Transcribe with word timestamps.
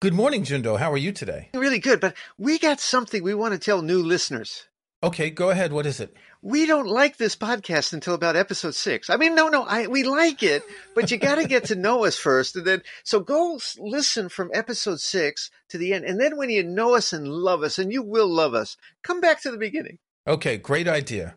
Good 0.00 0.14
morning, 0.14 0.44
Jundo. 0.44 0.78
How 0.78 0.92
are 0.92 0.96
you 0.96 1.10
today? 1.10 1.48
Really 1.52 1.80
good, 1.80 1.98
but 1.98 2.14
we 2.38 2.60
got 2.60 2.78
something 2.78 3.20
we 3.20 3.34
want 3.34 3.54
to 3.54 3.58
tell 3.58 3.82
new 3.82 4.00
listeners. 4.00 4.68
Okay, 5.02 5.28
go 5.28 5.50
ahead. 5.50 5.72
What 5.72 5.86
is 5.86 5.98
it? 5.98 6.14
We 6.40 6.66
don't 6.66 6.86
like 6.86 7.16
this 7.16 7.34
podcast 7.34 7.92
until 7.92 8.14
about 8.14 8.36
episode 8.36 8.76
six. 8.76 9.10
I 9.10 9.16
mean, 9.16 9.34
no, 9.34 9.48
no, 9.48 9.64
I, 9.64 9.88
we 9.88 10.04
like 10.04 10.44
it, 10.44 10.62
but 10.94 11.10
you 11.10 11.16
got 11.16 11.34
to 11.34 11.48
get 11.48 11.64
to 11.64 11.74
know 11.74 12.04
us 12.04 12.16
first. 12.16 12.54
And 12.54 12.64
then, 12.64 12.82
so 13.02 13.18
go 13.18 13.58
listen 13.76 14.28
from 14.28 14.52
episode 14.54 15.00
six 15.00 15.50
to 15.70 15.78
the 15.78 15.92
end. 15.92 16.04
And 16.04 16.20
then 16.20 16.36
when 16.36 16.50
you 16.50 16.62
know 16.62 16.94
us 16.94 17.12
and 17.12 17.26
love 17.26 17.64
us, 17.64 17.76
and 17.76 17.92
you 17.92 18.04
will 18.04 18.28
love 18.28 18.54
us, 18.54 18.76
come 19.02 19.20
back 19.20 19.42
to 19.42 19.50
the 19.50 19.58
beginning. 19.58 19.98
Okay, 20.28 20.58
great 20.58 20.86
idea. 20.86 21.34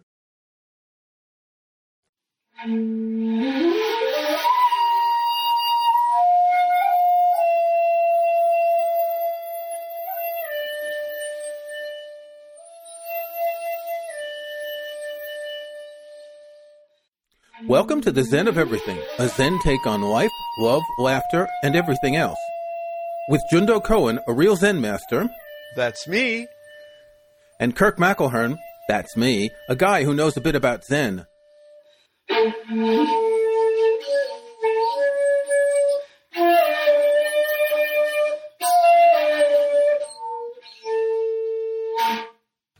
Welcome 17.71 18.01
to 18.01 18.11
the 18.11 18.25
Zen 18.25 18.49
of 18.49 18.57
Everything, 18.57 18.99
a 19.17 19.29
Zen 19.29 19.57
take 19.63 19.87
on 19.87 20.01
life, 20.01 20.29
love, 20.59 20.83
laughter, 20.99 21.47
and 21.63 21.73
everything 21.73 22.17
else. 22.17 22.37
With 23.29 23.41
Jundo 23.49 23.81
Cohen, 23.81 24.19
a 24.27 24.33
real 24.33 24.57
Zen 24.57 24.81
master. 24.81 25.29
That's 25.77 26.05
me. 26.05 26.47
And 27.61 27.73
Kirk 27.73 27.97
McElhearn, 27.97 28.57
that's 28.89 29.15
me, 29.15 29.51
a 29.69 29.77
guy 29.77 30.03
who 30.03 30.13
knows 30.13 30.35
a 30.35 30.41
bit 30.41 30.53
about 30.53 30.83
Zen. 30.83 31.25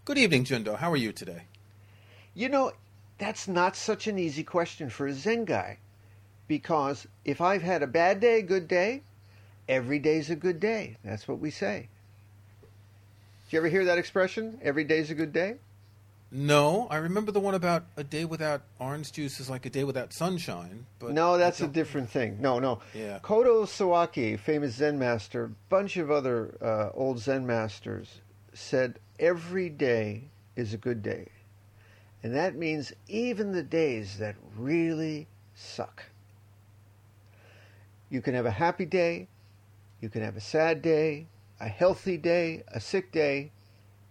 Good 0.04 0.18
evening, 0.18 0.44
Jundo. 0.44 0.76
How 0.76 0.92
are 0.92 0.98
you 0.98 1.14
today? 1.14 1.44
You 2.34 2.50
know, 2.50 2.74
that's 3.22 3.48
not 3.48 3.76
such 3.76 4.08
an 4.08 4.18
easy 4.18 4.44
question 4.44 4.90
for 4.90 5.06
a 5.06 5.14
Zen 5.14 5.46
guy. 5.46 5.78
Because 6.48 7.08
if 7.24 7.40
I've 7.40 7.62
had 7.62 7.84
a 7.84 7.88
bad 7.88 8.20
day, 8.20 8.40
a 8.40 8.42
good 8.42 8.68
day, 8.68 9.04
every 9.70 10.00
day's 10.00 10.32
a 10.32 10.36
good 10.36 10.60
day. 10.60 10.98
That's 11.06 11.28
what 11.28 11.38
we 11.38 11.52
say. 11.52 11.88
Did 13.46 13.54
you 13.54 13.60
ever 13.60 13.70
hear 13.70 13.86
that 13.86 14.00
expression? 14.00 14.58
Every 14.64 14.84
day's 14.84 15.12
a 15.12 15.14
good 15.14 15.32
day? 15.32 15.58
No, 16.32 16.88
I 16.90 16.98
remember 16.98 17.32
the 17.32 17.40
one 17.40 17.54
about 17.54 17.84
a 17.96 18.04
day 18.04 18.26
without 18.26 18.64
orange 18.80 19.12
juice 19.12 19.40
is 19.40 19.52
like 19.52 19.68
a 19.68 19.70
day 19.70 19.84
without 19.84 20.14
sunshine. 20.14 20.88
But 20.98 21.12
no, 21.12 21.38
that's 21.38 21.62
a 21.62 21.68
different 21.68 22.10
thing. 22.10 22.42
No, 22.42 22.58
no. 22.58 22.80
Yeah. 22.96 23.20
Kodo 23.20 23.66
Sawaki, 23.66 24.40
famous 24.40 24.76
Zen 24.76 24.98
master, 24.98 25.52
bunch 25.70 25.98
of 25.98 26.10
other 26.10 26.56
uh, 26.60 26.90
old 26.96 27.20
Zen 27.20 27.46
masters 27.46 28.22
said 28.54 28.98
every 29.20 29.70
day 29.70 30.24
is 30.56 30.74
a 30.74 30.78
good 30.78 31.04
day. 31.04 31.28
And 32.24 32.36
that 32.36 32.56
means 32.56 32.94
even 33.08 33.52
the 33.52 33.64
days 33.64 34.18
that 34.20 34.36
really 34.56 35.28
suck. 35.56 36.04
You 38.10 38.22
can 38.22 38.34
have 38.34 38.46
a 38.46 38.52
happy 38.52 38.86
day, 38.86 39.28
you 40.02 40.10
can 40.10 40.22
have 40.22 40.36
a 40.36 40.42
sad 40.42 40.82
day, 40.82 41.28
a 41.60 41.68
healthy 41.68 42.18
day, 42.18 42.64
a 42.68 42.80
sick 42.80 43.12
day. 43.12 43.52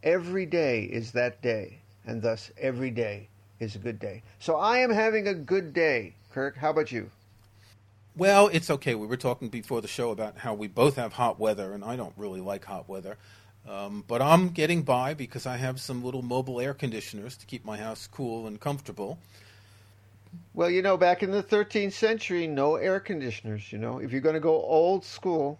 Every 0.03 0.47
day 0.47 0.85
is 0.85 1.13
that 1.13 1.43
day, 1.43 1.81
and 2.07 2.23
thus 2.23 2.51
every 2.59 2.91
day 2.91 3.29
is 3.59 3.75
a 3.75 3.79
good 3.79 3.99
day. 3.99 4.23
So 4.39 4.57
I 4.57 4.79
am 4.79 4.91
having 4.91 5.29
a 5.29 5.35
good 5.35 5.75
day. 5.75 6.15
Kirk, 6.33 6.57
how 6.57 6.71
about 6.71 6.91
you? 6.91 7.11
Well, 8.17 8.49
it's 8.49 8.71
okay. 8.71 8.95
We 8.95 9.07
were 9.07 9.17
talking 9.17 9.49
before 9.49 9.81
the 9.81 9.89
show 9.89 10.11
about 10.11 10.39
how 10.39 10.55
we 10.55 10.69
both 10.69 10.97
have 10.97 11.13
hot 11.13 11.39
weather, 11.39 11.73
and 11.73 11.85
I 11.85 11.97
don't 11.97 12.15
really 12.17 12.41
like 12.41 12.65
hot 12.65 12.89
weather. 12.89 13.19
Um, 13.69 14.05
but 14.07 14.23
I'm 14.23 14.49
getting 14.49 14.83
by 14.83 15.15
because 15.15 15.47
I 15.47 15.57
have 15.57 15.81
some 15.81 16.03
little 16.03 16.23
mobile 16.23 16.61
air 16.61 16.75
conditioners 16.75 17.37
to 17.37 17.47
keep 17.47 17.65
my 17.65 17.77
house 17.77 18.09
cool 18.11 18.47
and 18.47 18.61
comfortable. 18.61 19.19
Well, 20.55 20.71
you 20.71 20.83
know, 20.83 20.97
back 20.97 21.23
in 21.23 21.31
the 21.31 21.43
13th 21.43 21.93
century, 21.93 22.47
no 22.47 22.77
air 22.77 23.01
conditioners, 23.01 23.73
you 23.73 23.79
know. 23.79 23.99
If 23.99 24.13
you're 24.13 24.21
going 24.21 24.35
to 24.35 24.41
go 24.41 24.55
old 24.63 25.05
school. 25.05 25.59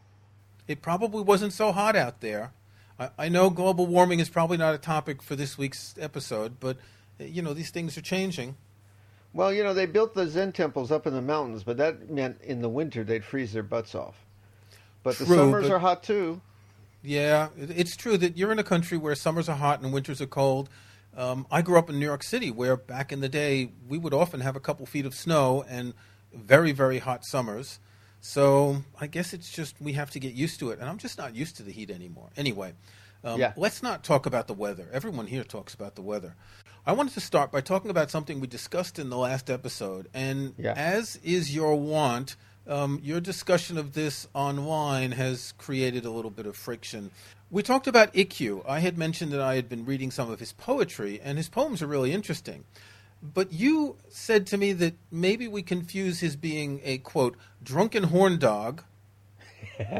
It 0.67 0.83
probably 0.83 1.23
wasn't 1.23 1.53
so 1.53 1.73
hot 1.73 1.97
out 1.97 2.21
there. 2.21 2.53
I, 2.99 3.11
I 3.19 3.29
know 3.29 3.51
global 3.51 3.87
warming 3.87 4.21
is 4.21 4.29
probably 4.29 4.57
not 4.57 4.75
a 4.75 4.79
topic 4.79 5.23
for 5.23 5.37
this 5.37 5.59
week's 5.59 5.95
episode, 6.01 6.61
but, 6.61 6.77
you 7.19 7.43
know, 7.43 7.53
these 7.53 7.71
things 7.71 7.99
are 7.99 8.03
changing. 8.03 8.57
Well, 9.33 9.53
you 9.53 9.63
know, 9.63 9.75
they 9.75 9.87
built 9.87 10.15
the 10.15 10.27
Zen 10.27 10.53
temples 10.53 10.91
up 10.91 11.07
in 11.07 11.15
the 11.15 11.23
mountains, 11.23 11.63
but 11.63 11.77
that 11.77 12.11
meant 12.11 12.41
in 12.43 12.63
the 12.63 12.69
winter 12.69 13.05
they'd 13.05 13.25
freeze 13.25 13.53
their 13.53 13.63
butts 13.63 13.95
off. 13.95 14.17
But 15.03 15.17
True, 15.17 15.27
the 15.27 15.35
summers 15.37 15.69
but- 15.69 15.75
are 15.75 15.79
hot 15.79 16.03
too. 16.03 16.41
Yeah, 17.03 17.49
it's 17.57 17.97
true 17.97 18.17
that 18.19 18.37
you're 18.37 18.53
in 18.53 18.59
a 18.59 18.65
country 18.65 18.99
where 18.99 19.15
summers 19.15 19.49
are 19.49 19.57
hot 19.57 19.81
and 19.81 19.93
winters 19.93 20.21
are 20.21 20.27
cold. 20.27 20.69
Um, 21.17 21.47
I 21.51 21.63
grew 21.63 21.79
up 21.79 21.89
in 21.91 21.99
New 21.99 22.07
York 22.07 22.23
City, 22.23 22.51
where 22.51 22.77
back 22.77 23.11
in 23.11 23.21
the 23.21 23.29
day 23.29 23.73
we 23.89 23.99
would 23.99 24.15
often 24.15 24.41
have 24.41 24.55
a 24.55 24.61
couple 24.61 24.87
feet 24.87 25.07
of 25.07 25.15
snow 25.15 25.65
and 25.69 25.95
very, 26.33 26.73
very 26.73 26.99
hot 26.99 27.25
summers. 27.25 27.81
So 28.21 28.83
I 29.01 29.07
guess 29.07 29.33
it's 29.33 29.51
just 29.51 29.81
we 29.81 29.95
have 29.95 30.11
to 30.11 30.21
get 30.21 30.35
used 30.35 30.61
to 30.61 30.71
it, 30.71 30.79
and 30.79 30.89
I'm 30.89 30.99
just 30.99 31.17
not 31.19 31.35
used 31.35 31.57
to 31.57 31.63
the 31.63 31.73
heat 31.73 31.91
anymore. 31.91 32.29
Anyway, 32.37 32.75
um, 33.25 33.41
Yeah. 33.41 33.55
let's 33.57 33.83
not 33.83 34.05
talk 34.05 34.27
about 34.27 34.47
the 34.47 34.55
weather. 34.55 34.89
Everyone 34.93 35.27
here 35.27 35.43
talks 35.43 35.73
about 35.75 35.95
the 35.95 36.03
weather. 36.03 36.37
I 36.87 36.93
wanted 36.93 37.15
to 37.15 37.21
start 37.21 37.51
by 37.51 37.61
talking 37.61 37.91
about 37.91 38.11
something 38.11 38.39
we 38.41 38.47
discussed 38.47 38.99
in 38.99 39.09
the 39.11 39.17
last 39.17 39.49
episode, 39.51 40.09
and 40.13 40.55
Yeah. 40.59 40.75
as 40.77 41.17
is 41.23 41.55
your 41.55 41.77
wont, 41.77 42.37
um, 42.71 43.01
your 43.03 43.21
discussion 43.21 43.77
of 43.77 43.93
this 43.93 44.29
online 44.33 45.13
has 45.13 45.53
created 45.59 46.05
a 46.05 46.11
little 46.11 46.31
bit 46.31 46.47
of 46.47 46.57
friction. 46.57 47.11
We 47.51 47.65
talked 47.65 47.89
about 47.89 48.15
Ikkyu. 48.15 48.65
I 48.67 48.79
had 48.79 48.97
mentioned 48.97 49.33
that 49.33 49.41
I 49.41 49.57
had 49.57 49.69
been 49.69 49.85
reading 49.85 50.13
some 50.13 50.31
of 50.31 50.39
his 50.39 50.53
poetry, 50.53 51.21
and 51.23 51.37
his 51.37 51.49
poems 51.49 51.83
are 51.83 51.89
really 51.89 52.13
interesting. 52.13 52.65
But 53.23 53.53
you 53.53 53.97
said 54.09 54.47
to 54.49 54.57
me 54.57 54.73
that 54.75 54.95
maybe 55.11 55.49
we 55.49 55.63
confuse 55.63 56.21
his 56.21 56.37
being 56.37 56.81
a 56.85 56.99
quote 56.99 57.37
drunken 57.63 58.05
horn 58.05 58.39
dog 58.39 58.83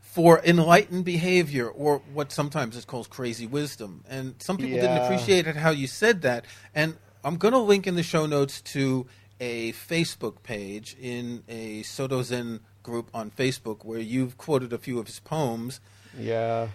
for 0.00 0.40
enlightened 0.44 1.04
behavior 1.04 1.66
or 1.66 2.02
what 2.12 2.30
sometimes 2.30 2.76
is 2.76 2.84
called 2.84 3.10
crazy 3.10 3.46
wisdom. 3.46 4.04
And 4.08 4.34
some 4.38 4.58
people 4.58 4.78
didn't 4.78 4.98
appreciate 4.98 5.46
it 5.46 5.56
how 5.56 5.70
you 5.70 5.86
said 5.88 6.22
that. 6.22 6.44
And 6.74 6.96
I'm 7.24 7.36
going 7.36 7.52
to 7.52 7.58
link 7.58 7.88
in 7.88 7.96
the 7.96 8.04
show 8.04 8.26
notes 8.26 8.60
to 8.60 9.06
a 9.40 9.72
Facebook 9.72 10.42
page 10.42 10.96
in 11.00 11.42
a 11.48 11.82
Soto 11.82 12.22
Zen 12.22 12.60
group 12.82 13.10
on 13.12 13.30
Facebook 13.30 13.84
where 13.84 13.98
you've 13.98 14.38
quoted 14.38 14.72
a 14.72 14.78
few 14.78 14.98
of 14.98 15.06
his 15.06 15.20
poems. 15.20 15.80
Yeah. 16.18 16.68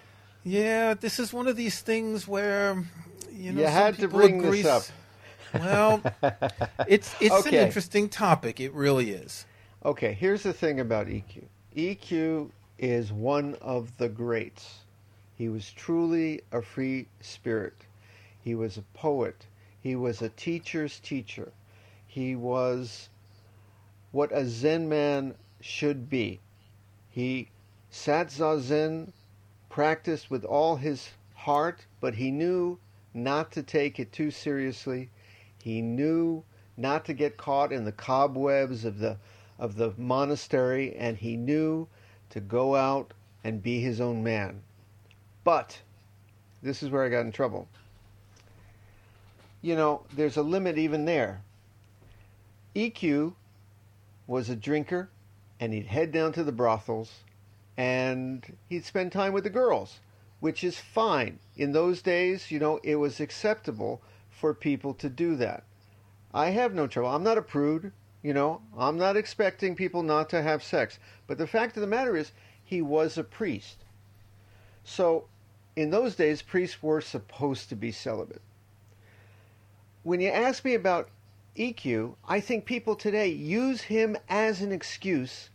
Yeah, 0.44 0.94
this 0.96 1.20
is 1.20 1.32
one 1.34 1.48
of 1.48 1.56
these 1.56 1.82
things 1.82 2.28
where 2.28 2.84
you 3.32 3.52
know 3.52 3.62
You 3.62 3.68
had 3.68 3.98
to 4.00 4.08
bring 4.08 4.44
agree 4.44 4.62
this 4.64 4.92
up. 5.54 5.62
Well, 5.62 6.02
it's 6.88 7.14
it's 7.20 7.34
Okay. 7.46 7.58
an 7.58 7.66
interesting 7.68 8.10
topic. 8.10 8.60
It 8.60 8.74
really 8.74 9.12
is. 9.12 9.46
Okay, 9.86 10.14
here's 10.14 10.44
the 10.44 10.54
thing 10.54 10.80
about 10.80 11.08
Ikkyu. 11.08 11.44
Ikkyu 11.76 12.50
is 12.78 13.12
one 13.12 13.56
of 13.62 13.96
the 13.98 14.10
greats. 14.10 14.80
He 15.38 15.50
was 15.50 15.72
truly 15.72 16.42
a 16.52 16.62
free 16.62 17.08
spirit. 17.22 17.74
He 18.44 18.56
was 18.56 18.78
a 18.78 18.84
poet. 18.94 19.46
He 19.82 19.96
was 19.96 20.22
a 20.22 20.30
teacher's 20.30 21.00
teacher. 21.00 21.52
He 22.12 22.36
was 22.36 23.08
what 24.12 24.34
a 24.34 24.46
Zen 24.46 24.90
man 24.90 25.36
should 25.62 26.10
be. 26.10 26.42
He 27.10 27.48
sat 27.90 28.28
zazen, 28.28 29.14
practiced 29.70 30.30
with 30.30 30.44
all 30.44 30.76
his 30.76 31.12
heart, 31.34 31.86
but 32.02 32.16
he 32.16 32.30
knew 32.30 32.80
not 33.14 33.50
to 33.54 33.64
take 33.64 33.98
it 33.98 34.12
too 34.12 34.30
seriously. 34.30 35.10
He 35.64 35.82
knew 35.82 36.44
not 36.76 37.06
to 37.06 37.14
get 37.14 37.38
caught 37.38 37.72
in 37.72 37.86
the 37.86 37.94
cobwebs 37.94 38.84
of 38.84 39.00
the 39.00 39.16
of 39.58 39.78
the 39.78 39.94
monastery, 39.98 40.94
and 40.94 41.16
he 41.16 41.38
knew 41.38 41.88
to 42.32 42.42
go 42.42 42.76
out 42.76 43.14
and 43.42 43.64
be 43.64 43.80
his 43.80 44.02
own 44.02 44.22
man. 44.22 44.64
But 45.46 45.80
this 46.62 46.84
is 46.84 46.90
where 46.90 47.06
I 47.06 47.10
got 47.10 47.22
in 47.22 47.32
trouble. 47.32 47.70
You 49.62 49.78
know, 49.78 50.04
there's 50.14 50.36
a 50.36 50.44
limit 50.44 50.78
even 50.78 51.06
there. 51.06 51.42
Ikkyu 52.76 53.34
was 54.28 54.50
a 54.50 54.56
drinker, 54.56 55.10
and 55.60 55.74
he'd 55.74 55.88
head 55.88 56.12
down 56.12 56.32
to 56.34 56.44
the 56.44 56.52
brothels, 56.52 57.24
and 57.76 58.58
he'd 58.70 58.86
spend 58.86 59.12
time 59.12 59.34
with 59.34 59.44
the 59.44 59.50
girls, 59.50 60.00
which 60.40 60.64
is 60.64 60.80
fine. 60.80 61.40
In 61.58 61.74
those 61.74 62.02
days, 62.02 62.50
you 62.50 62.60
know, 62.60 62.80
it 62.84 62.96
was 62.96 63.20
acceptable 63.20 64.02
for 64.30 64.54
people 64.54 64.94
to 64.96 65.10
do 65.10 65.36
that. 65.36 65.64
I 66.34 66.52
have 66.52 66.74
no 66.74 66.88
trouble. 66.88 67.10
I'm 67.10 67.24
not 67.24 67.38
a 67.38 67.42
prude. 67.42 67.92
You 68.24 68.34
know, 68.34 68.62
I'm 68.78 68.98
not 68.98 69.18
expecting 69.18 69.76
people 69.76 70.04
not 70.04 70.30
to 70.30 70.42
have 70.42 70.64
sex. 70.64 71.00
But 71.28 71.38
the 71.38 71.48
fact 71.48 71.76
of 71.76 71.82
the 71.82 71.88
matter 71.88 72.16
is, 72.16 72.32
he 72.64 72.82
was 72.82 73.18
a 73.18 73.24
priest. 73.24 73.78
So, 74.84 75.26
in 75.76 75.90
those 75.90 76.16
days, 76.16 76.42
priests 76.42 76.82
were 76.82 77.02
supposed 77.02 77.70
to 77.70 77.76
be 77.76 77.92
celibate. 77.92 78.42
When 80.04 80.22
you 80.22 80.30
ask 80.30 80.64
me 80.64 80.74
about 80.74 81.10
Ikkyu, 81.58 82.16
I 82.28 82.40
think 82.40 82.66
people 82.66 82.96
today 82.96 83.28
use 83.28 83.82
him 83.82 84.18
as 84.30 84.62
an 84.62 84.72
excuse 84.72 85.50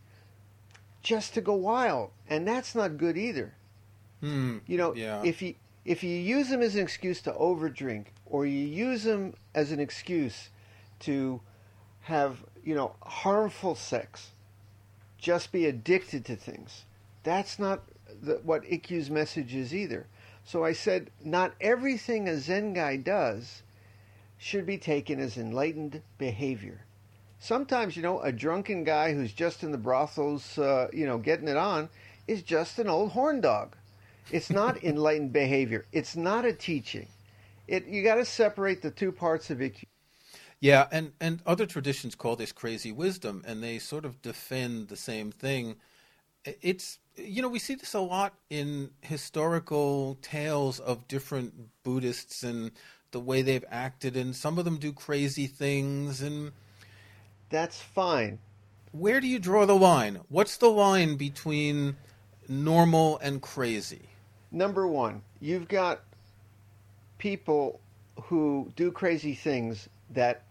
just 1.03 1.35
to 1.35 1.41
go 1.41 1.55
wild, 1.55 2.11
and 2.29 2.47
that's 2.47 2.75
not 2.75 2.99
good 2.99 3.17
either. 3.17 3.55
Hmm. 4.21 4.59
You 4.67 4.77
know, 4.77 4.95
Yeah. 4.95 5.23
if 5.25 5.41
you 5.43 5.55
if 5.85 6.03
you 6.03 6.11
use 6.11 6.51
him 6.51 6.63
as 6.63 6.75
an 6.75 6.83
excuse 6.83 7.21
to 7.23 7.33
overdrink, 7.33 8.07
or 8.27 8.45
you 8.45 8.67
use 8.67 9.07
him 9.07 9.35
as 9.55 9.71
an 9.71 9.79
excuse 9.79 10.51
to 11.01 11.41
have 12.03 12.45
you 12.65 12.75
know 12.75 12.97
harmful 13.03 13.75
sex, 13.75 14.33
just 15.19 15.53
be 15.53 15.67
addicted 15.67 16.25
to 16.27 16.37
things. 16.37 16.85
That's 17.23 17.59
not 17.59 17.85
the, 18.23 18.41
what 18.43 18.65
Ikkyu's 18.65 19.11
message 19.11 19.55
is 19.55 19.75
either. 19.75 20.07
So 20.45 20.65
I 20.65 20.73
said, 20.73 21.11
not 21.25 21.55
everything 21.61 22.29
a 22.29 22.39
Zen 22.39 22.73
guy 22.73 22.97
does 22.97 23.63
should 24.39 24.67
be 24.67 24.79
taken 24.79 25.19
as 25.19 25.37
enlightened 25.37 26.03
behavior. 26.19 26.85
Sometimes, 27.39 27.97
you 27.97 28.03
know, 28.03 28.21
a 28.21 28.33
drunken 28.33 28.85
guy 28.85 29.13
who's 29.13 29.33
just 29.33 29.63
in 29.63 29.71
the 29.71 29.79
brothels, 29.79 30.59
uh, 30.59 30.89
you 30.93 31.07
know, 31.07 31.19
getting 31.19 31.49
it 31.49 31.57
on, 31.57 31.89
is 32.27 32.43
just 32.43 32.79
an 32.79 32.89
old 32.89 33.13
horn 33.13 33.41
dog. 33.41 33.77
It's 34.31 34.51
not 34.51 34.83
enlightened 34.85 35.33
behavior. 35.33 35.87
It's 35.93 36.17
not 36.17 36.45
a 36.45 36.53
teaching. 36.53 37.09
It 37.69 37.87
you 37.87 38.03
got 38.03 38.17
to 38.17 38.25
separate 38.25 38.83
the 38.83 38.91
two 38.91 39.13
parts 39.13 39.51
of 39.51 39.61
it. 39.61 39.77
Yeah, 40.61 40.87
and, 40.91 41.13
and 41.21 41.43
other 41.45 41.67
traditions 41.67 42.15
call 42.15 42.37
this 42.37 42.53
crazy 42.53 42.91
wisdom, 42.91 43.43
and 43.47 43.63
they 43.63 43.79
sort 43.79 44.05
of 44.05 44.23
defend 44.23 44.89
the 44.89 44.97
same 44.97 45.31
thing. 45.31 45.77
It's 46.45 46.99
you 47.17 47.43
know 47.43 47.49
we 47.49 47.59
see 47.59 47.75
this 47.75 47.95
a 47.95 48.01
lot 48.01 48.35
in 48.51 48.91
historical 49.03 50.17
tales 50.23 50.79
of 50.79 51.09
different 51.09 51.71
Buddhists 51.83 52.43
and 52.43 52.71
the 53.11 53.21
way 53.21 53.43
they've 53.43 53.65
acted, 53.71 54.17
and 54.17 54.35
some 54.35 54.59
of 54.59 54.65
them 54.65 54.79
do 54.79 54.93
crazy 54.93 55.47
things. 55.47 56.21
And 56.21 56.53
That's 57.51 57.81
fine. 57.81 58.39
where 58.93 59.21
do 59.21 59.27
you 59.29 59.39
draw 59.39 59.67
the 59.67 59.75
line? 59.77 60.21
What's 60.29 60.57
the 60.57 60.71
line 60.71 61.17
between 61.17 61.97
normal 62.49 63.19
and 63.19 63.41
crazy? 63.43 64.09
Number 64.51 64.87
one, 64.87 65.23
you've 65.41 65.69
got 65.69 66.01
people 67.19 67.81
who 68.25 68.73
do 68.77 68.91
crazy 68.91 69.35
things 69.35 69.89
that 70.11 70.43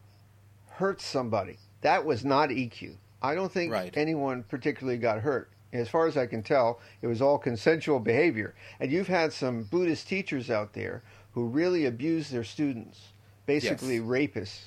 hurt 0.69 1.01
somebody. 1.01 1.57
That 1.81 2.05
was 2.05 2.23
not 2.25 2.49
Ikkyu. 2.49 2.95
I 3.21 3.33
don't 3.35 3.51
think 3.51 3.71
Right. 3.71 3.95
anyone 3.95 4.43
particularly 4.43 4.97
got 4.99 5.21
hurt. 5.21 5.49
As 5.73 5.89
far 5.89 6.07
as 6.07 6.15
I 6.15 6.25
can 6.27 6.41
tell, 6.43 6.79
it 7.01 7.07
was 7.07 7.21
all 7.21 7.37
consensual 7.37 7.99
behavior. 7.99 8.55
And 8.79 8.91
you've 8.91 9.07
had 9.07 9.33
some 9.33 9.63
Buddhist 9.63 10.07
teachers 10.07 10.49
out 10.49 10.73
there 10.73 11.03
who 11.35 11.45
really 11.45 11.85
abuse 11.85 12.29
their 12.29 12.45
students, 12.45 13.09
basically 13.45 13.97
Yes. 13.97 14.05
rapists. 14.05 14.61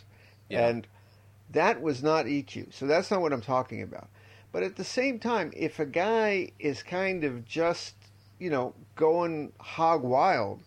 Yeah. 0.50 0.68
And 0.68 0.86
that 1.50 1.80
was 1.80 2.02
not 2.02 2.26
Ikkyu. 2.26 2.72
So 2.72 2.86
that's 2.86 3.10
not 3.10 3.22
what 3.22 3.32
I'm 3.32 3.40
talking 3.40 3.82
about. 3.82 4.08
But 4.52 4.62
at 4.62 4.76
the 4.76 4.84
same 4.84 5.18
time, 5.18 5.50
if 5.56 5.80
a 5.80 5.86
guy 5.86 6.52
is 6.58 6.82
kind 6.82 7.24
of 7.24 7.46
just, 7.46 7.94
you 8.38 8.50
know, 8.50 8.74
going 8.96 9.52
hog 9.58 10.02
wild, 10.02 10.60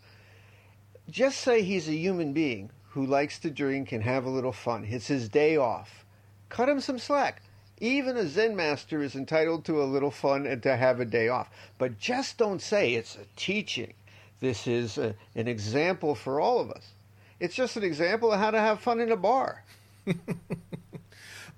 just 1.09 1.39
say 1.39 1.61
he's 1.61 1.87
a 1.87 1.95
human 1.95 2.33
being 2.33 2.71
who 2.89 3.05
likes 3.05 3.37
to 3.39 3.51
drink 3.51 3.91
and 3.91 4.03
have 4.03 4.25
a 4.25 4.29
little 4.29 4.51
fun. 4.51 4.85
It's 4.85 5.07
his 5.07 5.29
day 5.29 5.55
off. 5.55 6.03
Cut 6.49 6.67
him 6.67 6.81
some 6.81 6.99
slack. 6.99 7.43
Even 7.79 8.17
a 8.17 8.27
Zen 8.27 8.55
master 8.55 9.01
is 9.01 9.15
entitled 9.15 9.65
to 9.65 9.81
a 9.81 9.85
little 9.85 10.11
fun 10.11 10.45
and 10.45 10.61
to 10.63 10.75
have 10.75 10.99
a 10.99 11.05
day 11.05 11.27
off. 11.27 11.49
But 11.77 11.99
just 11.99 12.37
don't 12.37 12.61
say 12.61 12.93
it's 12.93 13.15
a 13.15 13.25
teaching. 13.35 13.93
This 14.41 14.67
is 14.67 14.97
a, 14.97 15.15
an 15.35 15.47
example 15.47 16.13
for 16.15 16.41
all 16.41 16.59
of 16.59 16.69
us. 16.69 16.85
It's 17.39 17.55
just 17.55 17.77
an 17.77 17.83
example 17.83 18.31
of 18.33 18.39
how 18.39 18.51
to 18.51 18.59
have 18.59 18.81
fun 18.81 18.99
in 18.99 19.11
a 19.11 19.17
bar. 19.17 19.63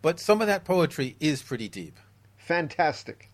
But 0.04 0.20
some 0.20 0.42
of 0.42 0.48
that 0.48 0.66
poetry 0.66 1.16
is 1.22 1.42
pretty 1.42 1.70
deep. 1.70 1.98
Fantastic. 2.36 3.32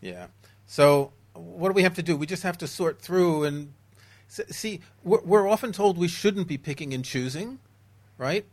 Yeah. 0.00 0.28
So 0.66 1.12
what 1.34 1.68
do 1.68 1.74
we 1.74 1.82
have 1.82 1.94
to 1.94 2.02
do? 2.02 2.16
We 2.16 2.26
just 2.26 2.44
have 2.44 2.56
to 2.58 2.68
sort 2.68 3.02
through 3.02 3.42
and 3.42 3.72
see. 4.28 4.80
We're, 5.02 5.20
we're 5.22 5.48
often 5.48 5.72
told 5.72 5.98
we 5.98 6.06
shouldn't 6.06 6.46
be 6.46 6.56
picking 6.58 6.94
and 6.94 7.04
choosing, 7.04 7.58
right? 8.18 8.46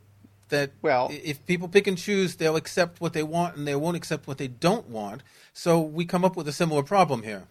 That 0.49 0.71
Well- 0.81 1.09
if 1.11 1.45
people 1.45 1.67
pick 1.67 1.85
and 1.85 1.95
choose, 1.95 2.37
they'll 2.37 2.55
accept 2.55 2.99
what 2.99 3.13
they 3.13 3.21
want 3.21 3.55
and 3.55 3.67
they 3.67 3.75
won't 3.75 3.95
accept 3.95 4.25
what 4.25 4.39
they 4.39 4.47
don't 4.47 4.89
want. 4.89 5.21
So 5.53 5.79
we 5.79 6.05
come 6.05 6.25
up 6.25 6.35
with 6.35 6.47
a 6.47 6.51
similar 6.51 6.81
problem 6.81 7.21
here. 7.21 7.43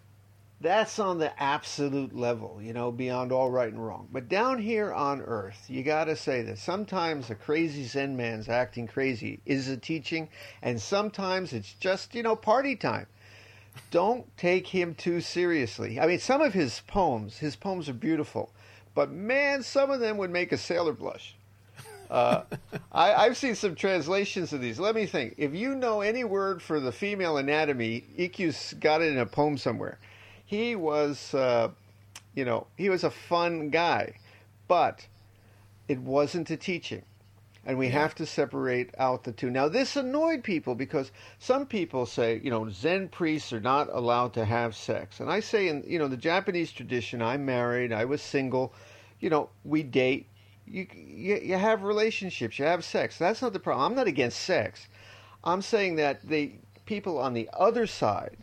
That's 0.61 0.99
on 0.99 1.19
the 1.19 1.41
absolute 1.41 2.13
level, 2.17 2.61
you 2.61 2.73
know, 2.73 2.91
beyond 2.91 3.31
all 3.31 3.49
right 3.49 3.73
and 3.73 3.85
wrong. 3.85 4.09
But 4.11 4.29
down 4.29 4.59
here 4.59 4.93
on 4.93 5.21
earth, 5.21 5.67
you 5.69 5.85
got 5.85 6.07
to 6.07 6.17
say 6.17 6.43
that 6.43 6.59
sometimes 6.59 7.31
a 7.31 7.37
crazy 7.37 7.85
Zen 7.85 8.17
man's 8.17 8.49
acting 8.49 8.89
crazy 8.89 9.41
is 9.47 9.69
a 9.69 9.77
teaching, 9.77 10.29
and 10.61 10.81
sometimes 10.81 11.53
it's 11.53 11.75
just, 11.75 12.13
you 12.13 12.25
know, 12.25 12.35
party 12.35 12.75
time. 12.75 13.07
Don't 13.93 14.37
take 14.37 14.67
him 14.67 14.97
too 14.97 15.21
seriously. 15.21 16.01
I 16.01 16.09
mean, 16.09 16.19
some 16.19 16.41
of 16.41 16.55
his 16.55 16.83
poems, 16.89 17.39
his 17.39 17.55
poems 17.55 17.89
are 17.89 17.95
beautiful, 17.95 18.51
but 18.97 19.13
man, 19.13 19.63
some 19.63 19.93
of 19.93 20.01
them 20.01 20.17
would 20.17 20.31
make 20.31 20.51
a 20.51 20.59
sailor 20.59 20.93
blush. 20.93 21.37
Uh, 22.11 22.43
I, 22.93 23.15
I've 23.15 23.37
seen 23.37 23.55
some 23.55 23.77
translations 23.77 24.53
of 24.53 24.61
these. 24.61 24.81
Let 24.81 24.97
me 24.97 25.07
think. 25.07 25.35
If 25.39 25.55
you 25.55 25.77
know 25.77 26.01
any 26.01 26.25
word 26.25 26.61
for 26.61 26.81
the 26.81 26.91
female 26.91 27.37
anatomy, 27.37 28.03
Ikkyu's 28.19 28.75
got 28.81 29.03
it 29.03 29.13
in 29.13 29.19
a 29.19 29.27
poem 29.27 29.57
somewhere. 29.57 29.99
He 30.49 30.77
was, 30.77 31.35
uh, 31.35 31.69
you 32.35 32.47
know, 32.47 32.69
he 32.79 32.89
was 32.89 33.05
a 33.05 33.11
fun 33.11 33.69
guy, 33.69 34.15
but 34.67 35.07
it 35.89 36.01
wasn't 36.01 36.49
a 36.49 36.57
teaching. 36.57 37.03
And 37.67 37.77
we 37.77 37.91
have 37.91 38.15
to 38.15 38.25
separate 38.25 38.95
out 38.97 39.25
the 39.25 39.33
two. 39.33 39.51
Now, 39.51 39.69
this 39.69 39.95
annoyed 39.95 40.43
people 40.43 40.75
because 40.75 41.13
some 41.39 41.67
people 41.67 42.07
say, 42.07 42.41
you 42.43 42.51
know, 42.51 42.67
Zen 42.71 43.11
priests 43.11 43.53
are 43.53 43.61
not 43.61 43.91
allowed 43.93 44.33
to 44.35 44.47
have 44.47 44.75
sex. 44.75 45.21
And 45.21 45.31
I 45.31 45.41
say, 45.41 45.69
in, 45.69 45.85
you 45.87 45.99
know, 45.99 46.09
the 46.09 46.17
Japanese 46.17 46.73
tradition, 46.73 47.21
I'm 47.21 47.45
married, 47.45 47.93
I 47.93 48.07
was 48.07 48.23
single, 48.23 48.73
you 49.21 49.29
know, 49.29 49.51
we 49.65 49.83
date, 49.83 50.29
you, 50.67 50.87
you, 50.95 51.41
you 51.43 51.57
have 51.59 51.83
relationships, 51.83 52.59
you 52.59 52.65
have 52.65 52.87
sex. 52.87 53.19
That's 53.19 53.43
not 53.43 53.53
the 53.53 53.61
problem. 53.61 53.85
I'm 53.85 53.97
not 53.97 54.07
against 54.07 54.41
sex. 54.41 54.89
I'm 55.45 55.61
saying 55.61 55.97
that 55.97 56.27
the 56.27 56.53
people 56.87 57.19
on 57.19 57.35
the 57.35 57.51
other 57.53 57.87
side 57.87 58.39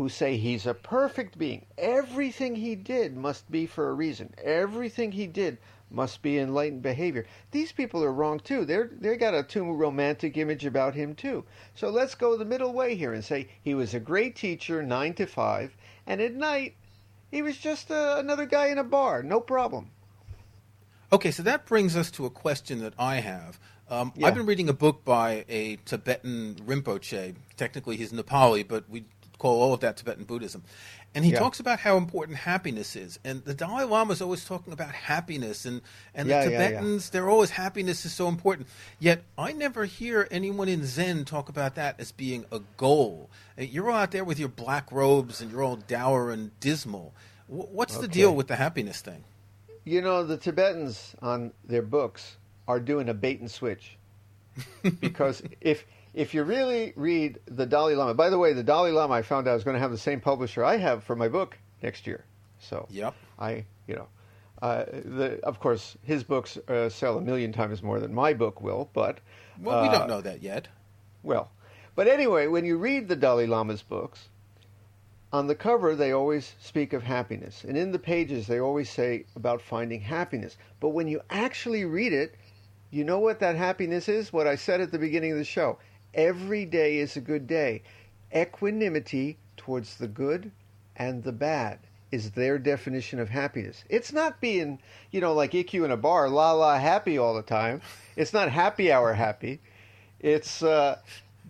who 0.00 0.08
say 0.08 0.38
he's 0.38 0.64
a 0.64 0.72
perfect 0.72 1.36
being, 1.36 1.66
everything 1.76 2.56
he 2.56 2.74
did 2.74 3.14
must 3.14 3.50
be 3.50 3.66
for 3.66 3.90
a 3.90 3.92
reason. 3.92 4.32
Everything 4.42 5.12
he 5.12 5.26
did 5.26 5.58
must 5.90 6.22
be 6.22 6.38
enlightened 6.38 6.80
behavior. 6.80 7.26
These 7.50 7.72
people 7.72 8.02
are 8.02 8.10
wrong 8.10 8.40
too. 8.40 8.64
They're 8.64 8.88
they 8.98 9.18
got 9.18 9.34
a 9.34 9.42
too 9.42 9.70
romantic 9.70 10.38
image 10.38 10.64
about 10.64 10.94
him 10.94 11.14
too. 11.14 11.44
So 11.74 11.90
let's 11.90 12.14
go 12.14 12.38
the 12.38 12.46
middle 12.46 12.72
way 12.72 12.94
here 12.94 13.12
and 13.12 13.22
say 13.22 13.48
he 13.62 13.74
was 13.74 13.92
a 13.92 14.00
great 14.00 14.36
teacher, 14.36 14.82
nine 14.82 15.12
to 15.16 15.26
five, 15.26 15.76
and 16.06 16.22
at 16.22 16.32
night 16.32 16.76
he 17.30 17.42
was 17.42 17.58
just 17.58 17.90
uh, 17.90 18.16
another 18.16 18.46
guy 18.46 18.68
in 18.68 18.78
a 18.78 18.84
bar. 18.84 19.22
No 19.22 19.38
problem. 19.38 19.90
Okay, 21.12 21.30
so 21.30 21.42
that 21.42 21.66
brings 21.66 21.94
us 21.94 22.10
to 22.12 22.24
a 22.24 22.30
question 22.30 22.80
that 22.80 22.94
I 22.98 23.16
have. 23.16 23.60
Um, 23.90 24.14
Yeah. 24.16 24.28
I've 24.28 24.34
been 24.34 24.46
reading 24.46 24.70
a 24.70 24.72
book 24.72 25.04
by 25.04 25.44
a 25.46 25.76
Tibetan 25.84 26.54
Rinpoche. 26.64 27.34
Technically, 27.58 27.98
he's 27.98 28.12
Nepali, 28.12 28.66
but 28.66 28.88
we 28.88 29.04
call 29.40 29.60
all 29.60 29.74
of 29.74 29.80
that 29.80 29.96
Tibetan 29.96 30.24
Buddhism. 30.24 30.62
And 31.12 31.24
he 31.24 31.32
Yeah. 31.32 31.40
talks 31.40 31.58
about 31.58 31.80
how 31.80 31.96
important 31.96 32.38
happiness 32.38 32.94
is. 32.94 33.18
And 33.24 33.44
the 33.44 33.52
Dalai 33.54 33.82
Lama 33.82 34.12
is 34.12 34.22
always 34.22 34.44
talking 34.44 34.72
about 34.72 34.94
happiness. 34.94 35.64
And, 35.64 35.80
and 36.14 36.28
Yeah, 36.28 36.44
the 36.44 36.50
yeah, 36.52 36.58
yeah. 36.60 36.68
Tibetans, 36.68 37.10
they're 37.10 37.28
always 37.28 37.50
happiness 37.50 38.04
is 38.06 38.12
so 38.12 38.28
important. 38.28 38.68
Yet 39.00 39.24
I 39.36 39.50
never 39.50 39.86
hear 39.86 40.28
anyone 40.30 40.68
in 40.68 40.84
Zen 40.86 41.24
talk 41.24 41.48
about 41.48 41.74
that 41.74 41.98
as 41.98 42.12
being 42.12 42.44
a 42.52 42.60
goal. 42.76 43.28
Uh, 43.58 43.62
You're 43.62 43.90
all 43.90 43.96
out 43.98 44.12
there 44.12 44.22
with 44.24 44.38
your 44.38 44.48
black 44.50 44.92
robes 44.92 45.40
and 45.40 45.50
you're 45.50 45.64
all 45.64 45.76
dour 45.76 46.30
and 46.30 46.52
dismal. 46.60 47.12
Wh- 47.48 47.72
What's 47.74 47.98
the 47.98 48.06
deal 48.06 48.32
with 48.36 48.46
the 48.46 48.56
happiness 48.56 49.00
thing? 49.00 49.24
You 49.84 50.02
know, 50.02 50.22
the 50.24 50.36
Tibetans 50.36 51.16
on 51.20 51.52
their 51.64 51.82
books 51.82 52.36
are 52.68 52.78
doing 52.78 53.08
a 53.08 53.14
bait 53.14 53.40
and 53.40 53.50
switch. 53.50 53.96
because 55.00 55.42
if 55.60 55.86
if 56.14 56.34
you 56.34 56.42
really 56.42 56.92
read 56.96 57.38
the 57.46 57.66
Dalai 57.66 57.94
Lama, 57.94 58.14
by 58.14 58.30
the 58.30 58.38
way, 58.38 58.52
the 58.52 58.62
Dalai 58.62 58.90
Lama 58.90 59.14
I 59.14 59.22
found 59.22 59.46
out 59.48 59.54
was 59.54 59.64
going 59.64 59.74
to 59.74 59.80
have 59.80 59.90
the 59.90 59.98
same 59.98 60.20
publisher 60.20 60.64
I 60.64 60.76
have 60.76 61.04
for 61.04 61.14
my 61.16 61.28
book 61.28 61.56
next 61.82 62.06
year. 62.06 62.24
So 62.58 62.86
yeah, 62.90 63.12
I, 63.38 63.64
you 63.86 63.94
know, 63.94 64.08
uh, 64.60 64.84
the 64.86 65.40
of 65.44 65.60
course 65.60 65.96
his 66.02 66.24
books 66.24 66.58
uh, 66.68 66.88
sell 66.88 67.16
a 67.18 67.20
million 67.22 67.52
times 67.52 67.82
more 67.82 68.00
than 68.00 68.12
my 68.12 68.34
book 68.34 68.60
will, 68.60 68.90
but 68.92 69.18
Well, 69.60 69.82
we 69.82 69.88
uh, 69.88 69.98
don't 69.98 70.08
know 70.08 70.20
that 70.20 70.42
yet. 70.42 70.68
well, 71.22 71.50
but 71.94 72.06
anyway, 72.08 72.46
when 72.48 72.64
you 72.64 72.76
read 72.76 73.08
the 73.08 73.16
Dalai 73.16 73.46
Lama's 73.46 73.82
books, 73.82 74.28
on 75.32 75.46
the 75.46 75.54
cover 75.54 75.94
they 75.94 76.12
always 76.12 76.54
speak 76.60 76.92
of 76.92 77.02
happiness, 77.04 77.64
and 77.64 77.76
in 77.78 77.92
the 77.92 77.98
pages 77.98 78.46
they 78.46 78.58
always 78.60 78.90
say 78.90 79.24
about 79.36 79.62
finding 79.62 80.00
happiness. 80.00 80.56
But 80.80 80.88
when 80.90 81.08
you 81.08 81.20
actually 81.30 81.84
read 81.84 82.12
it, 82.12 82.34
you 82.90 83.04
know 83.04 83.20
what 83.20 83.38
that 83.40 83.54
happiness 83.56 84.08
is? 84.08 84.32
What 84.32 84.46
I 84.48 84.56
said 84.56 84.80
at 84.80 84.90
the 84.90 84.98
beginning 84.98 85.32
of 85.32 85.38
the 85.38 85.44
show. 85.44 85.78
Every 86.14 86.64
day 86.64 86.98
is 86.98 87.16
a 87.16 87.20
good 87.20 87.46
day. 87.46 87.82
Equanimity 88.34 89.38
towards 89.56 89.96
the 89.96 90.08
good 90.08 90.50
and 90.96 91.22
the 91.22 91.32
bad 91.32 91.78
is 92.10 92.32
their 92.32 92.58
definition 92.58 93.20
of 93.20 93.28
happiness. 93.28 93.84
It's 93.88 94.12
not 94.12 94.40
being, 94.40 94.80
you 95.10 95.20
know, 95.20 95.32
like 95.32 95.52
Ikkyu 95.52 95.84
in 95.84 95.90
a 95.90 95.96
bar, 95.96 96.28
la 96.28 96.52
la 96.52 96.78
happy 96.78 97.16
all 97.18 97.34
the 97.34 97.42
time. 97.42 97.80
It's 98.16 98.32
not 98.32 98.50
happy 98.50 98.90
hour 98.90 99.14
happy. 99.14 99.60
It's 100.18 100.62
uh, 100.62 100.98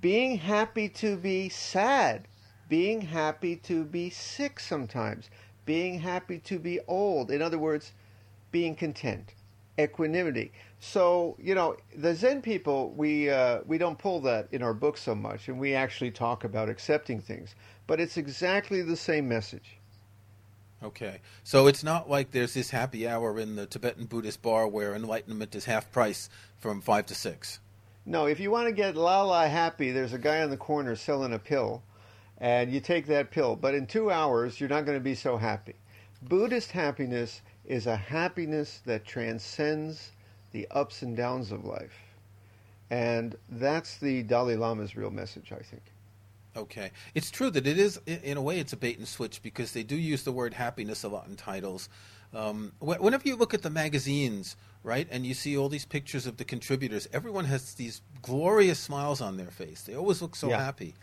being 0.00 0.38
happy 0.38 0.88
to 0.88 1.16
be 1.16 1.48
sad, 1.48 2.28
being 2.68 3.00
happy 3.00 3.56
to 3.56 3.84
be 3.84 4.10
sick 4.10 4.60
sometimes, 4.60 5.30
being 5.64 6.00
happy 6.00 6.38
to 6.40 6.58
be 6.58 6.80
old. 6.86 7.30
In 7.30 7.42
other 7.42 7.58
words, 7.58 7.92
being 8.52 8.74
content, 8.74 9.34
equanimity. 9.82 10.52
So 10.80 11.36
you 11.40 11.54
know, 11.54 11.76
the 11.96 12.14
Zen 12.14 12.42
people, 12.42 12.90
we 12.96 13.30
uh, 13.30 13.60
we 13.66 13.78
don't 13.78 13.98
pull 13.98 14.20
that 14.22 14.48
in 14.52 14.62
our 14.62 14.74
book 14.74 14.96
so 14.96 15.14
much, 15.14 15.48
and 15.48 15.58
we 15.58 15.74
actually 15.74 16.10
talk 16.10 16.44
about 16.44 16.68
accepting 16.68 17.20
things. 17.20 17.54
But 17.86 18.00
it's 18.00 18.16
exactly 18.16 18.82
the 18.82 18.96
same 18.96 19.28
message. 19.28 19.76
Okay, 20.82 21.20
so 21.44 21.66
it's 21.66 21.84
not 21.84 22.08
like 22.08 22.30
there's 22.30 22.54
this 22.54 22.70
happy 22.70 23.06
hour 23.06 23.38
in 23.38 23.56
the 23.56 23.66
Tibetan 23.66 24.06
Buddhist 24.06 24.40
bar 24.40 24.66
where 24.66 24.94
enlightenment 24.94 25.54
is 25.54 25.66
half 25.66 25.92
price 25.92 26.30
from 26.58 26.80
five 26.80 27.04
to 27.06 27.14
six. 27.14 27.60
No, 28.06 28.24
if 28.26 28.40
you 28.40 28.50
want 28.50 28.66
to 28.66 28.72
get 28.72 28.96
la 28.96 29.22
la 29.22 29.46
happy, 29.46 29.92
there's 29.92 30.14
a 30.14 30.18
guy 30.18 30.42
on 30.42 30.48
the 30.48 30.56
corner 30.56 30.96
selling 30.96 31.34
a 31.34 31.38
pill, 31.38 31.82
and 32.38 32.72
you 32.72 32.80
take 32.80 33.06
that 33.06 33.30
pill. 33.30 33.56
But 33.56 33.74
in 33.74 33.86
two 33.86 34.10
hours, 34.10 34.58
you're 34.58 34.70
not 34.70 34.86
going 34.86 34.96
to 34.96 35.04
be 35.04 35.14
so 35.14 35.36
happy. 35.36 35.74
Buddhist 36.22 36.72
happiness 36.72 37.42
is 37.70 37.86
a 37.86 37.96
happiness 37.96 38.80
that 38.84 39.04
transcends 39.04 40.10
the 40.50 40.66
ups 40.72 41.02
and 41.02 41.16
downs 41.16 41.52
of 41.52 41.64
life. 41.64 41.94
And 42.90 43.36
that's 43.48 43.98
the 43.98 44.24
Dalai 44.24 44.56
Lama's 44.56 44.96
real 44.96 45.12
message, 45.12 45.52
I 45.52 45.62
think. 45.62 45.82
Okay. 46.56 46.90
It's 47.14 47.30
true 47.30 47.48
that 47.50 47.68
it 47.68 47.78
is, 47.78 48.00
in 48.06 48.36
a 48.36 48.42
way, 48.42 48.58
it's 48.58 48.72
a 48.72 48.76
bait 48.76 48.98
and 48.98 49.06
switch 49.06 49.40
because 49.40 49.70
they 49.70 49.84
do 49.84 49.94
use 49.94 50.24
the 50.24 50.32
word 50.32 50.54
happiness 50.54 51.04
a 51.04 51.08
lot 51.08 51.28
in 51.28 51.36
titles. 51.36 51.88
Um, 52.34 52.72
whenever 52.80 53.28
you 53.28 53.36
look 53.36 53.54
at 53.54 53.62
the 53.62 53.70
magazines, 53.70 54.56
right, 54.82 55.06
and 55.08 55.24
you 55.24 55.34
see 55.34 55.56
all 55.56 55.68
these 55.68 55.84
pictures 55.86 56.26
of 56.26 56.38
the 56.38 56.44
contributors, 56.44 57.08
everyone 57.12 57.44
has 57.44 57.74
these 57.74 58.02
glorious 58.20 58.80
smiles 58.80 59.20
on 59.20 59.36
their 59.36 59.52
face. 59.52 59.82
They 59.82 59.94
always 59.94 60.20
look 60.20 60.34
so 60.34 60.48
Yeah. 60.48 60.64
happy. 60.64 60.94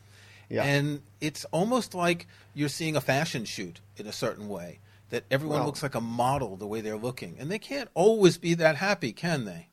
Yeah. 0.50 0.64
And 0.64 1.02
it's 1.22 1.46
almost 1.46 1.96
like 1.96 2.28
you're 2.54 2.68
seeing 2.68 2.98
a 2.98 3.02
fashion 3.02 3.46
shoot 3.46 3.80
in 3.96 4.06
a 4.06 4.14
certain 4.14 4.50
way, 4.50 4.80
that 5.10 5.24
everyone 5.32 5.60
Well- 5.60 5.68
looks 5.68 5.84
like 5.84 5.96
a 5.96 6.02
model 6.02 6.56
the 6.58 6.68
way 6.68 6.82
they're 6.82 6.98
looking. 6.98 7.36
And 7.40 7.50
they 7.52 7.60
can't 7.60 7.90
always 7.94 8.38
be 8.38 8.54
that 8.56 8.78
happy, 8.78 9.14
can 9.14 9.46
they? 9.46 9.68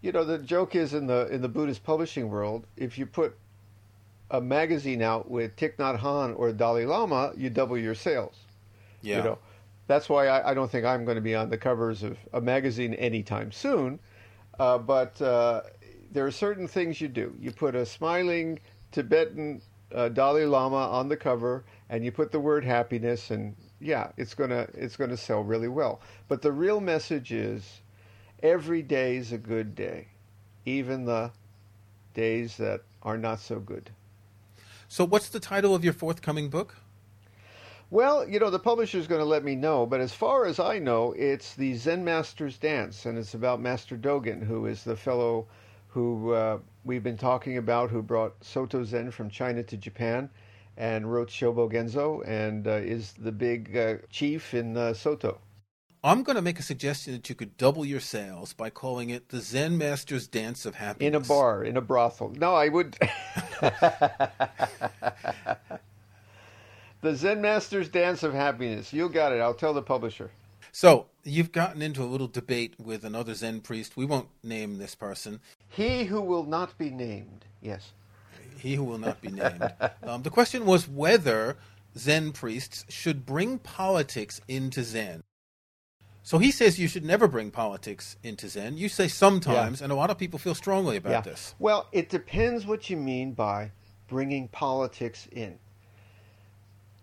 You 0.00 0.12
know, 0.12 0.24
the 0.24 0.38
joke 0.38 0.76
is 0.76 0.94
in 0.94 1.08
the 1.08 1.26
in 1.26 1.42
the 1.42 1.48
Buddhist 1.48 1.82
publishing 1.82 2.30
world, 2.30 2.66
if 2.76 2.98
you 2.98 3.04
put 3.06 3.36
a 4.30 4.40
magazine 4.40 5.02
out 5.02 5.30
with 5.30 5.56
Thich 5.56 5.76
Nhat 5.76 6.00
Hanh 6.00 6.38
or 6.38 6.52
Dalai 6.52 6.84
Lama, 6.84 7.32
you 7.36 7.50
double 7.50 7.76
your 7.76 7.94
sales. 7.94 8.36
Yeah. 9.02 9.18
You 9.18 9.22
know, 9.24 9.38
that's 9.86 10.08
why 10.08 10.28
I, 10.28 10.50
I 10.50 10.54
don't 10.54 10.70
think 10.70 10.84
I'm 10.84 11.04
going 11.04 11.16
to 11.16 11.22
be 11.22 11.34
on 11.34 11.50
the 11.50 11.56
covers 11.56 12.02
of 12.02 12.16
a 12.32 12.40
magazine 12.40 12.94
anytime 12.94 13.50
soon. 13.50 13.98
Uh, 14.58 14.78
but 14.78 15.20
uh, 15.22 15.62
there 16.12 16.26
are 16.26 16.30
certain 16.30 16.68
things 16.68 17.00
you 17.00 17.08
do. 17.08 17.34
You 17.40 17.50
put 17.50 17.74
a 17.74 17.86
smiling 17.86 18.60
Tibetan 18.92 19.62
uh, 19.94 20.08
Dalai 20.10 20.44
Lama 20.44 20.76
on 20.76 21.08
the 21.08 21.16
cover, 21.16 21.64
and 21.88 22.04
you 22.04 22.12
put 22.12 22.30
the 22.30 22.40
word 22.40 22.64
happiness, 22.64 23.30
and 23.30 23.56
yeah, 23.80 24.10
it's 24.16 24.34
gonna 24.34 24.68
it's 24.74 24.96
gonna 24.96 25.16
sell 25.16 25.42
really 25.42 25.68
well. 25.68 26.00
But 26.26 26.42
the 26.42 26.52
real 26.52 26.80
message 26.80 27.32
is, 27.32 27.80
every 28.42 28.82
day 28.82 29.16
is 29.16 29.32
a 29.32 29.38
good 29.38 29.74
day, 29.74 30.08
even 30.64 31.04
the 31.04 31.30
days 32.14 32.56
that 32.56 32.82
are 33.02 33.18
not 33.18 33.40
so 33.40 33.60
good. 33.60 33.90
So, 34.88 35.04
what's 35.04 35.28
the 35.28 35.40
title 35.40 35.74
of 35.74 35.84
your 35.84 35.92
forthcoming 35.92 36.48
book? 36.48 36.76
Well, 37.90 38.28
you 38.28 38.38
know, 38.38 38.50
the 38.50 38.58
publisher's 38.58 39.06
going 39.06 39.20
to 39.20 39.24
let 39.24 39.44
me 39.44 39.54
know, 39.54 39.86
but 39.86 40.00
as 40.00 40.12
far 40.12 40.44
as 40.44 40.60
I 40.60 40.78
know, 40.78 41.12
it's 41.12 41.54
the 41.54 41.74
Zen 41.74 42.04
Master's 42.04 42.58
Dance, 42.58 43.06
and 43.06 43.16
it's 43.16 43.32
about 43.32 43.62
Master 43.62 43.96
Dogen, 43.96 44.46
who 44.46 44.66
is 44.66 44.84
the 44.84 44.96
fellow 44.96 45.46
who 45.88 46.32
uh, 46.32 46.58
we've 46.84 47.02
been 47.02 47.16
talking 47.16 47.56
about, 47.56 47.90
who 47.90 48.02
brought 48.02 48.34
Soto 48.44 48.84
Zen 48.84 49.10
from 49.10 49.30
China 49.30 49.62
to 49.62 49.76
Japan 49.76 50.28
and 50.78 51.12
wrote 51.12 51.28
Shobo 51.28 51.70
Genzo, 51.70 52.22
and 52.26 52.66
uh, 52.66 52.76
is 52.76 53.12
the 53.18 53.32
big 53.32 53.76
uh, 53.76 53.96
chief 54.10 54.54
in 54.54 54.76
uh, 54.76 54.94
Soto. 54.94 55.38
I'm 56.04 56.22
going 56.22 56.36
to 56.36 56.42
make 56.42 56.60
a 56.60 56.62
suggestion 56.62 57.12
that 57.14 57.28
you 57.28 57.34
could 57.34 57.56
double 57.56 57.84
your 57.84 57.98
sales 57.98 58.52
by 58.52 58.70
calling 58.70 59.10
it 59.10 59.30
the 59.30 59.40
Zen 59.40 59.76
Master's 59.76 60.28
Dance 60.28 60.64
of 60.64 60.76
Happiness. 60.76 61.08
In 61.08 61.14
a 61.16 61.20
bar, 61.20 61.64
in 61.64 61.76
a 61.76 61.80
brothel. 61.80 62.32
No, 62.36 62.54
I 62.54 62.68
would. 62.68 62.96
the 67.00 67.14
Zen 67.16 67.40
Master's 67.42 67.88
Dance 67.88 68.22
of 68.22 68.32
Happiness. 68.32 68.92
You 68.92 69.08
got 69.08 69.32
it. 69.32 69.40
I'll 69.40 69.54
tell 69.54 69.74
the 69.74 69.82
publisher. 69.82 70.30
So, 70.70 71.06
you've 71.24 71.50
gotten 71.50 71.82
into 71.82 72.04
a 72.04 72.06
little 72.06 72.28
debate 72.28 72.74
with 72.78 73.04
another 73.04 73.34
Zen 73.34 73.62
priest. 73.62 73.96
We 73.96 74.04
won't 74.04 74.28
name 74.44 74.78
this 74.78 74.94
person. 74.94 75.40
He 75.68 76.04
who 76.04 76.20
will 76.20 76.44
not 76.44 76.78
be 76.78 76.90
named. 76.90 77.46
Yes. 77.60 77.90
He 78.58 78.74
who 78.74 78.84
will 78.84 78.98
not 78.98 79.20
be 79.20 79.30
named. 79.30 79.72
um, 80.02 80.22
the 80.22 80.30
question 80.30 80.66
was 80.66 80.88
whether 80.88 81.56
Zen 81.96 82.32
priests 82.32 82.84
should 82.88 83.24
bring 83.24 83.58
politics 83.58 84.40
into 84.48 84.82
Zen. 84.82 85.22
So 86.22 86.38
he 86.38 86.50
says 86.50 86.78
you 86.78 86.88
should 86.88 87.04
never 87.04 87.26
bring 87.26 87.50
politics 87.50 88.16
into 88.22 88.48
Zen. 88.48 88.76
You 88.76 88.90
say 88.90 89.08
sometimes, 89.08 89.80
and 89.80 89.90
a 89.90 89.94
lot 89.94 90.10
of 90.10 90.18
people 90.18 90.38
feel 90.38 90.54
strongly 90.54 90.96
about 90.96 91.24
this. 91.24 91.54
Well, 91.58 91.86
it 91.90 92.10
depends 92.10 92.66
what 92.66 92.90
you 92.90 92.98
mean 92.98 93.32
by 93.32 93.70
bringing 94.08 94.48
politics 94.48 95.26
in. 95.32 95.58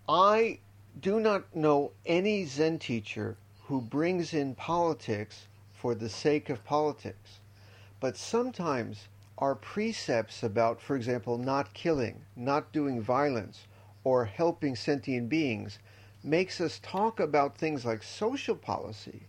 I 0.08 0.60
do 1.02 1.20
not 1.20 1.56
know 1.56 1.92
any 2.06 2.46
Zen 2.46 2.78
teacher 2.78 3.38
who 3.64 3.82
brings 3.82 4.34
in 4.34 4.54
politics 4.54 5.48
for 5.74 5.96
the 5.96 6.10
sake 6.10 6.50
of 6.50 6.64
politics. 6.64 7.40
But 8.00 8.18
sometimes 8.18 9.08
our 9.38 9.56
precepts 9.56 10.44
about, 10.44 10.82
for 10.82 10.96
example, 10.96 11.38
not 11.38 11.74
killing, 11.74 12.22
not 12.36 12.72
doing 12.72 13.02
violence, 13.02 13.68
or 14.04 14.26
helping 14.26 14.76
sentient 14.76 15.30
beings 15.30 15.80
makes 16.24 16.62
us 16.62 16.80
talk 16.82 17.20
about 17.20 17.58
things 17.58 17.86
like 17.86 18.02
social 18.02 18.56
policy 18.56 19.24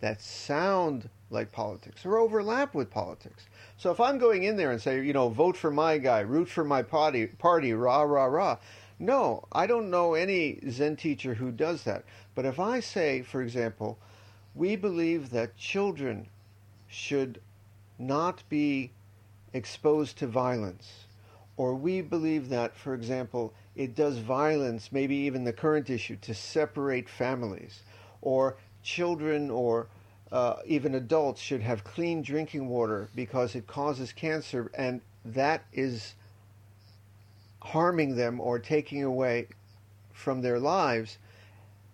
that 0.00 0.20
sound 0.20 1.08
like 1.30 1.52
politics 1.52 2.04
or 2.04 2.18
overlap 2.18 2.74
with 2.74 2.90
politics. 2.90 3.46
So 3.76 3.90
if 3.90 4.00
I'm 4.00 4.18
going 4.18 4.44
in 4.44 4.56
there 4.56 4.70
and 4.70 4.80
say, 4.80 5.04
you 5.04 5.12
know, 5.12 5.28
vote 5.28 5.56
for 5.56 5.70
my 5.70 5.98
guy, 5.98 6.20
root 6.20 6.48
for 6.48 6.64
my 6.64 6.82
party, 6.82 7.26
party, 7.26 7.72
rah 7.72 8.02
rah 8.02 8.24
rah. 8.24 8.58
No, 8.98 9.44
I 9.52 9.66
don't 9.66 9.90
know 9.90 10.14
any 10.14 10.60
Zen 10.68 10.96
teacher 10.96 11.34
who 11.34 11.50
does 11.50 11.84
that. 11.84 12.04
But 12.34 12.44
if 12.44 12.58
I 12.58 12.80
say, 12.80 13.22
for 13.22 13.42
example, 13.42 13.98
we 14.54 14.76
believe 14.76 15.30
that 15.30 15.56
children 15.56 16.28
should 16.88 17.40
not 17.98 18.42
be 18.48 18.90
exposed 19.52 20.18
to 20.18 20.26
violence, 20.26 21.04
or 21.56 21.74
we 21.74 22.00
believe 22.00 22.48
that, 22.48 22.76
for 22.76 22.94
example, 22.94 23.52
it 23.76 23.94
does 23.94 24.18
violence, 24.18 24.90
maybe 24.92 25.14
even 25.14 25.44
the 25.44 25.52
current 25.52 25.90
issue, 25.90 26.16
to 26.22 26.34
separate 26.34 27.08
families, 27.08 27.82
or 28.22 28.56
children 28.82 29.50
or 29.50 29.88
uh, 30.32 30.56
even 30.64 30.94
adults 30.94 31.40
should 31.40 31.60
have 31.60 31.82
clean 31.82 32.22
drinking 32.22 32.68
water 32.68 33.08
because 33.14 33.54
it 33.54 33.66
causes 33.66 34.12
cancer, 34.12 34.70
and 34.74 35.00
that 35.24 35.64
is 35.72 36.14
harming 37.62 38.16
them 38.16 38.40
or 38.40 38.58
taking 38.58 39.02
away 39.02 39.46
from 40.12 40.42
their 40.42 40.58
lives. 40.58 41.18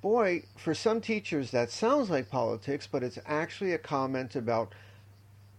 Boy, 0.02 0.44
for 0.56 0.74
some 0.74 1.00
teachers, 1.00 1.50
that 1.50 1.70
sounds 1.70 2.10
like 2.10 2.30
politics, 2.30 2.86
but 2.86 3.02
it's 3.02 3.18
actually 3.26 3.72
a 3.72 3.78
comment 3.78 4.36
about 4.36 4.72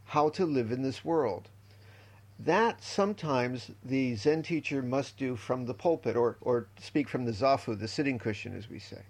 how 0.06 0.30
to 0.30 0.46
live 0.46 0.72
in 0.72 0.84
this 0.84 1.04
world. 1.04 1.50
That 2.40 2.84
sometimes 2.84 3.72
the 3.84 4.16
Zen 4.16 4.44
teacher 4.44 4.84
must 4.84 5.18
do 5.18 5.36
from 5.36 5.66
the 5.66 5.74
pulpit 5.74 6.16
or, 6.16 6.38
or 6.42 6.68
speak 6.80 7.10
from 7.10 7.26
the 7.26 7.32
zafu, 7.32 7.78
the 7.78 7.88
sitting 7.88 8.20
cushion, 8.20 8.56
as 8.56 8.70
we 8.70 8.78
say. 8.78 9.02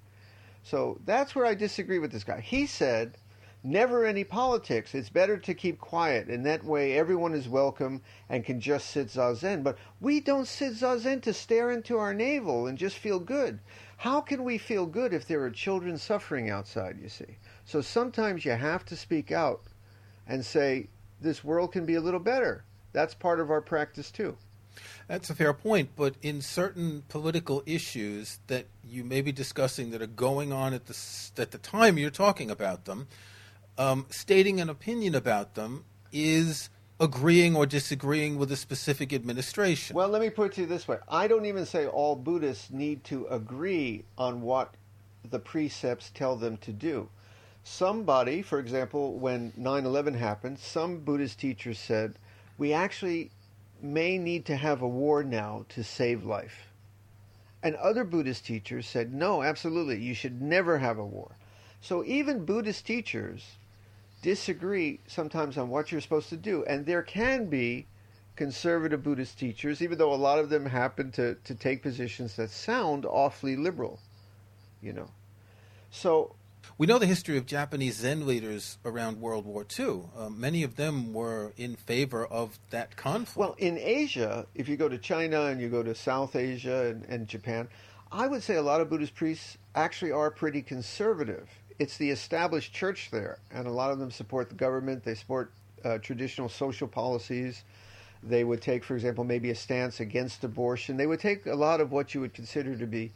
So 0.64 1.00
that's 1.06 1.36
where 1.36 1.46
I 1.46 1.54
disagree 1.54 2.00
with 2.00 2.12
this 2.12 2.24
guy. 2.24 2.40
He 2.40 2.66
said, 2.66 3.18
never 3.64 4.06
any 4.06 4.24
politics. 4.24 4.96
It's 4.96 5.10
better 5.10 5.38
to 5.38 5.54
keep 5.54 5.80
quiet. 5.80 6.28
And 6.28 6.46
that 6.46 6.64
way 6.64 6.98
everyone 6.98 7.34
is 7.34 7.50
welcome 7.50 8.02
and 8.30 8.46
can 8.46 8.62
just 8.62 8.92
sit 8.92 9.08
zazen. 9.08 9.64
But 9.64 9.78
we 10.00 10.22
don't 10.22 10.48
sit 10.48 10.74
zazen 10.74 11.22
to 11.24 11.34
stare 11.34 11.72
into 11.72 11.98
our 11.98 12.14
navel 12.14 12.68
and 12.68 12.78
just 12.78 12.98
feel 12.98 13.20
good. 13.20 13.60
How 13.98 14.22
can 14.22 14.44
we 14.44 14.58
feel 14.58 14.86
good 14.86 15.14
if 15.14 15.28
there 15.28 15.44
are 15.44 15.50
children 15.50 15.98
suffering 15.98 16.50
outside, 16.50 16.98
you 17.02 17.10
see? 17.10 17.38
So 17.66 17.82
sometimes 17.82 18.46
you 18.46 18.52
have 18.52 18.86
to 18.86 18.96
speak 18.96 19.32
out 19.32 19.64
and 20.28 20.46
say, 20.46 20.88
this 21.20 21.44
world 21.44 21.74
can 21.74 21.86
be 21.86 21.96
a 21.96 22.02
little 22.02 22.20
better. 22.20 22.64
That's 22.98 23.14
part 23.14 23.40
of 23.40 23.52
our 23.52 23.62
practice 23.62 24.10
too. 24.10 24.38
That's 25.08 25.30
a 25.30 25.36
fair 25.36 25.54
point, 25.54 25.90
but 25.96 26.16
in 26.24 26.42
certain 26.42 27.04
political 27.10 27.62
issues 27.68 28.40
that 28.48 28.66
you 28.84 29.04
may 29.04 29.22
be 29.22 29.32
discussing 29.32 29.92
that 29.92 30.02
are 30.02 30.08
going 30.08 30.52
on 30.52 30.74
at 30.74 30.88
the 30.88 30.98
at 31.38 31.52
the 31.52 31.60
time 31.60 32.00
you're 32.00 32.10
talking 32.10 32.50
about 32.50 32.86
them, 32.86 33.08
um, 33.78 34.08
stating 34.10 34.60
an 34.60 34.68
opinion 34.68 35.14
about 35.14 35.54
them 35.54 35.86
is 36.12 36.72
agreeing 37.00 37.56
or 37.56 37.68
disagreeing 37.68 38.40
with 38.40 38.52
a 38.52 38.56
specific 38.56 39.14
administration. 39.14 39.96
Well, 39.96 40.10
let 40.10 40.20
me 40.20 40.32
put 40.32 40.48
it 40.48 40.56
to 40.56 40.62
you 40.62 40.68
this 40.68 40.88
way. 40.88 40.98
I 41.08 41.28
don't 41.28 41.46
even 41.46 41.68
say 41.68 41.86
all 41.86 42.16
Buddhists 42.16 42.72
need 42.72 43.04
to 43.04 43.28
agree 43.28 44.06
on 44.18 44.42
what 44.42 44.74
the 45.24 45.38
precepts 45.38 46.10
tell 46.16 46.36
them 46.36 46.58
to 46.58 46.74
do. 46.74 47.10
Somebody, 47.64 48.42
for 48.42 48.58
example, 48.58 49.20
when 49.20 49.54
9 49.56 49.86
11 49.86 50.16
happened, 50.16 50.58
some 50.58 51.02
Buddhist 51.02 51.40
teachers 51.40 51.78
said, 51.78 52.18
we 52.58 52.74
actually 52.74 53.32
may 53.82 54.18
need 54.18 54.46
to 54.46 54.56
have 54.56 54.82
a 54.82 54.88
war 54.88 55.24
now 55.24 55.66
to 55.70 55.84
save 55.84 56.26
life. 56.26 56.72
And 57.62 57.76
other 57.76 58.04
Buddhist 58.04 58.46
teachers 58.46 58.88
said, 58.88 59.14
no, 59.14 59.44
absolutely, 59.44 60.00
you 60.00 60.14
should 60.14 60.42
never 60.42 60.78
have 60.78 60.98
a 60.98 61.06
war. 61.06 61.36
So 61.82 62.04
even 62.06 62.46
Buddhist 62.46 62.86
teachers 62.86 63.58
disagree 64.22 65.00
sometimes 65.08 65.58
on 65.58 65.70
what 65.70 65.92
you're 65.92 66.02
supposed 66.02 66.30
to 66.30 66.38
do. 66.38 66.64
And 66.66 66.86
there 66.86 67.04
can 67.04 67.46
be 67.46 67.88
conservative 68.36 69.04
Buddhist 69.04 69.38
teachers, 69.40 69.82
even 69.82 69.98
though 69.98 70.14
a 70.14 70.16
lot 70.16 70.40
of 70.40 70.50
them 70.50 70.66
happen 70.66 71.12
to, 71.12 71.36
to 71.36 71.56
take 71.56 71.82
positions 71.82 72.36
that 72.36 72.50
sound 72.50 73.06
awfully 73.06 73.56
liberal, 73.56 74.00
you 74.82 74.94
know. 74.94 75.10
So 75.92 76.36
we 76.78 76.88
know 76.88 77.00
the 77.00 77.06
history 77.06 77.38
of 77.38 77.46
Japanese 77.46 77.98
Zen 77.98 78.28
leaders 78.28 78.78
around 78.86 79.20
World 79.22 79.46
War 79.46 79.66
II. 79.78 80.02
Uh, 80.18 80.30
many 80.30 80.64
of 80.64 80.76
them 80.76 81.14
were 81.14 81.54
in 81.58 81.76
favor 81.76 82.26
of 82.26 82.60
that 82.70 82.96
conflict. 82.96 83.38
Well, 83.38 83.56
in 83.58 83.78
Asia, 83.78 84.46
if 84.56 84.68
you 84.70 84.78
go 84.78 84.90
to 84.90 84.98
China 84.98 85.46
and 85.46 85.62
you 85.62 85.70
go 85.70 85.84
to 85.84 85.96
South 85.96 86.36
Asia 86.36 86.88
and, 86.88 87.06
and 87.06 87.28
Japan, 87.28 87.68
I 88.12 88.28
would 88.28 88.44
say 88.44 88.56
a 88.56 88.62
lot 88.62 88.82
of 88.82 88.90
Buddhist 88.90 89.16
priests 89.16 89.58
actually 89.76 90.12
are 90.12 90.32
pretty 90.32 90.62
conservative. 90.62 91.50
It's 91.80 91.98
the 91.98 92.10
established 92.10 92.74
church 92.74 93.10
there, 93.12 93.40
and 93.52 93.68
a 93.68 93.72
lot 93.72 93.92
of 93.92 94.00
them 94.00 94.12
support 94.12 94.50
the 94.50 94.56
government. 94.56 95.04
They 95.04 95.16
support 95.16 95.52
uh, 95.84 95.98
traditional 96.00 96.50
social 96.50 96.88
policies. 96.88 97.64
They 98.24 98.44
would 98.44 98.62
take, 98.62 98.84
for 98.84 98.96
example, 98.96 99.24
maybe 99.24 99.52
a 99.52 99.56
stance 99.56 100.00
against 100.00 100.44
abortion. 100.44 100.98
They 100.98 101.06
would 101.06 101.20
take 101.20 101.46
a 101.46 101.56
lot 101.56 101.82
of 101.82 101.92
what 101.92 102.14
you 102.14 102.22
would 102.22 102.34
consider 102.34 102.76
to 102.76 102.88
be 102.88 103.12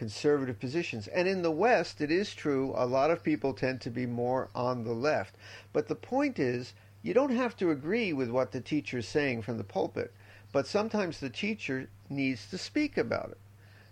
conservative 0.00 0.58
positions. 0.58 1.08
And 1.08 1.28
in 1.28 1.42
the 1.42 1.50
West, 1.50 2.00
it 2.00 2.10
is 2.10 2.34
true, 2.34 2.72
a 2.74 2.86
lot 2.86 3.10
of 3.10 3.22
people 3.22 3.52
tend 3.52 3.82
to 3.82 3.90
be 3.90 4.06
more 4.06 4.48
on 4.54 4.82
the 4.82 4.94
left. 4.94 5.36
But 5.74 5.88
the 5.88 5.94
point 5.94 6.38
is, 6.38 6.72
you 7.02 7.12
don't 7.12 7.36
have 7.36 7.54
to 7.58 7.70
agree 7.70 8.14
with 8.14 8.30
what 8.30 8.50
the 8.50 8.62
teacher 8.62 8.96
is 8.96 9.06
saying 9.06 9.42
from 9.42 9.58
the 9.58 9.72
pulpit, 9.76 10.14
but 10.52 10.66
sometimes 10.66 11.20
the 11.20 11.28
teacher 11.28 11.90
needs 12.08 12.48
to 12.48 12.56
speak 12.56 12.96
about 12.96 13.28
it. 13.32 13.38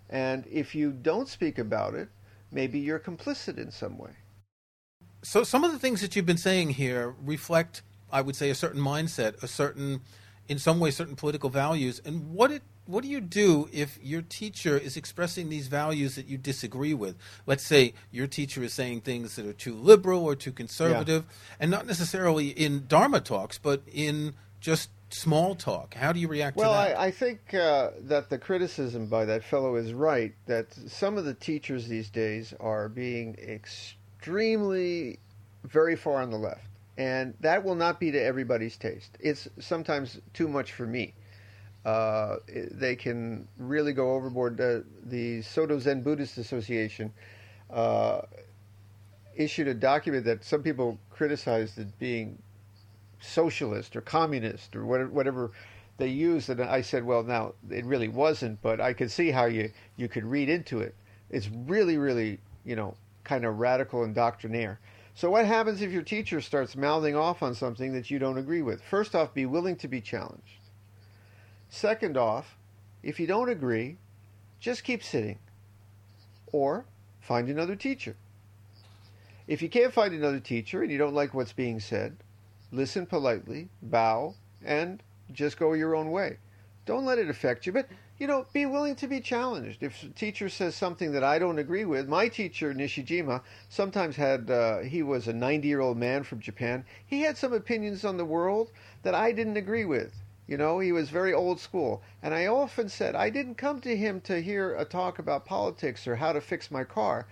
And 0.09 0.47
if 0.51 0.73
you 0.73 0.91
don't 0.91 1.27
speak 1.27 1.59
about 1.59 1.93
it, 1.93 2.09
maybe 2.51 2.79
you're 2.79 2.97
complicit 2.97 3.59
in 3.59 3.69
some 3.69 3.99
way. 3.99 4.13
So, 5.21 5.43
some 5.43 5.63
of 5.63 5.71
the 5.71 5.77
things 5.77 6.01
that 6.01 6.15
you've 6.15 6.25
been 6.25 6.37
saying 6.37 6.71
here 6.71 7.13
reflect, 7.23 7.83
I 8.11 8.21
would 8.21 8.35
say, 8.35 8.49
a 8.49 8.55
certain 8.55 8.81
mindset, 8.81 9.43
a 9.43 9.47
certain, 9.47 10.01
in 10.47 10.57
some 10.57 10.79
way, 10.79 10.89
certain 10.89 11.15
political 11.15 11.51
values. 11.51 12.01
And 12.03 12.33
what 12.33 12.49
it 12.49 12.63
what 12.89 13.03
do 13.03 13.09
you 13.09 13.21
do 13.21 13.69
if 13.71 13.99
your 14.01 14.23
teacher 14.23 14.75
is 14.75 14.97
expressing 14.97 15.49
these 15.49 15.67
values 15.67 16.15
that 16.15 16.25
you 16.25 16.39
disagree 16.39 16.95
with? 16.95 17.15
Let's 17.45 17.63
say 17.63 17.93
your 18.11 18.25
teacher 18.25 18.63
is 18.63 18.73
saying 18.73 19.01
things 19.01 19.35
that 19.35 19.45
are 19.45 19.53
too 19.53 19.75
liberal 19.75 20.23
or 20.23 20.35
too 20.35 20.51
conservative, 20.51 21.23
yeah. 21.27 21.55
and 21.59 21.71
not 21.71 21.85
necessarily 21.85 22.47
in 22.49 22.87
Dharma 22.87 23.19
talks, 23.19 23.59
but 23.59 23.83
in 23.93 24.33
just 24.59 24.89
small 25.11 25.53
talk. 25.53 25.93
How 25.93 26.11
do 26.11 26.19
you 26.19 26.27
react 26.27 26.57
well, 26.57 26.71
to 26.71 26.89
that? 26.89 26.93
Well, 26.93 27.01
I, 27.01 27.07
I, 27.07 27.11
think 27.11 27.53
uh, 27.53 27.91
that 28.01 28.31
the 28.31 28.39
criticism 28.39 29.05
by 29.05 29.25
that 29.25 29.43
fellow 29.43 29.75
is 29.75 29.93
right, 29.93 30.33
that 30.47 30.73
some 30.87 31.17
of 31.19 31.25
the 31.25 31.35
teachers 31.35 31.87
these 31.87 32.09
days 32.09 32.55
are 32.59 32.89
being 32.89 33.35
extremely 33.35 35.19
very 35.63 35.95
far 35.95 36.21
on 36.21 36.31
the 36.31 36.37
left. 36.37 36.65
And 36.97 37.35
that 37.39 37.63
will 37.63 37.75
not 37.75 37.99
be 37.99 38.11
to 38.11 38.21
everybody's 38.21 38.77
taste. 38.77 39.17
It's 39.19 39.47
sometimes 39.59 40.19
too 40.33 40.47
much 40.47 40.73
for 40.73 40.85
me. 40.85 41.13
Uh, 41.85 42.37
they 42.47 42.95
can 42.95 43.47
really 43.57 43.93
go 43.93 44.13
overboard. 44.13 44.57
The 44.57 45.41
Soto 45.41 45.79
Zen 45.79 46.01
Buddhist 46.01 46.37
Association 46.37 47.13
uh, 47.69 48.21
issued 49.35 49.67
a 49.67 49.73
document 49.73 50.25
that 50.25 50.43
some 50.43 50.61
people 50.61 50.99
criticized 51.09 51.79
as 51.79 51.85
being 51.93 52.37
socialist 53.21 53.95
or 53.95 54.01
communist 54.01 54.75
or 54.75 54.85
whatever, 54.85 55.09
whatever 55.09 55.51
they 55.97 56.07
used. 56.07 56.49
And 56.49 56.61
I 56.61 56.81
said, 56.81 57.05
well, 57.05 57.23
now 57.23 57.53
it 57.69 57.85
really 57.85 58.07
wasn't, 58.07 58.61
but 58.61 58.81
I 58.81 58.93
could 58.93 59.11
see 59.11 59.31
how 59.31 59.45
you, 59.45 59.71
you 59.97 60.07
could 60.07 60.25
read 60.25 60.49
into 60.49 60.79
it. 60.79 60.95
It's 61.29 61.49
really, 61.49 61.97
really, 61.97 62.39
you 62.65 62.75
know, 62.75 62.95
kind 63.23 63.45
of 63.45 63.59
radical 63.59 64.03
and 64.03 64.15
doctrinaire. 64.15 64.79
So, 65.13 65.29
what 65.29 65.45
happens 65.45 65.81
if 65.81 65.91
your 65.91 66.01
teacher 66.01 66.39
starts 66.39 66.75
mouthing 66.75 67.15
off 67.15 67.43
on 67.43 67.53
something 67.53 67.93
that 67.93 68.09
you 68.09 68.19
don't 68.19 68.37
agree 68.37 68.61
with? 68.61 68.81
First 68.81 69.15
off, 69.15 69.33
be 69.33 69.45
willing 69.45 69.75
to 69.77 69.87
be 69.87 70.01
challenged. 70.01 70.58
Second 71.69 72.17
off, 72.17 72.57
if 73.03 73.19
you 73.19 73.27
don't 73.27 73.49
agree, 73.49 73.97
just 74.59 74.83
keep 74.83 75.03
sitting 75.03 75.39
or 76.51 76.85
find 77.21 77.47
another 77.47 77.75
teacher. 77.75 78.15
If 79.47 79.61
you 79.61 79.69
can't 79.69 79.93
find 79.93 80.13
another 80.13 80.39
teacher 80.39 80.81
and 80.81 80.91
you 80.91 80.97
don't 80.97 81.13
like 81.13 81.33
what's 81.33 81.53
being 81.53 81.79
said, 81.79 82.17
listen 82.71 83.05
politely, 83.05 83.69
bow, 83.81 84.35
and 84.63 85.01
just 85.31 85.57
go 85.57 85.73
your 85.73 85.95
own 85.95 86.11
way. 86.11 86.37
Don't 86.85 87.05
let 87.05 87.19
it 87.19 87.29
affect 87.29 87.65
you, 87.65 87.71
but 87.71 87.87
you 88.17 88.27
know, 88.27 88.45
be 88.51 88.65
willing 88.65 88.95
to 88.95 89.07
be 89.07 89.21
challenged. 89.21 89.81
If 89.81 90.03
a 90.03 90.09
teacher 90.09 90.49
says 90.49 90.75
something 90.75 91.11
that 91.13 91.23
I 91.23 91.39
don't 91.39 91.59
agree 91.59 91.85
with, 91.85 92.09
my 92.09 92.27
teacher 92.27 92.73
Nishijima 92.73 93.41
sometimes 93.69 94.15
had. 94.15 94.51
Uh, 94.51 94.79
he 94.79 95.03
was 95.03 95.27
a 95.27 95.33
90-year-old 95.33 95.97
man 95.97 96.23
from 96.23 96.39
Japan. 96.39 96.83
He 97.05 97.21
had 97.21 97.37
some 97.37 97.53
opinions 97.53 98.03
on 98.03 98.17
the 98.17 98.25
world 98.25 98.71
that 99.03 99.15
I 99.15 99.31
didn't 99.31 99.55
agree 99.55 99.85
with. 99.85 100.13
You 100.49 100.57
know, 100.57 100.79
he 100.79 100.91
was 100.91 101.11
very 101.11 101.31
old 101.31 101.59
school. 101.59 102.01
And 102.23 102.33
I 102.33 102.47
often 102.47 102.89
said, 102.89 103.13
I 103.13 103.29
didn't 103.29 103.59
come 103.59 103.81
to 103.81 103.95
him 103.95 104.19
to 104.21 104.41
hear 104.41 104.75
a 104.75 104.83
talk 104.83 105.19
about 105.19 105.45
politics 105.45 106.07
or 106.07 106.15
how 106.15 106.33
to 106.33 106.41
fix 106.41 106.71
my 106.71 106.83
car. 106.83 107.27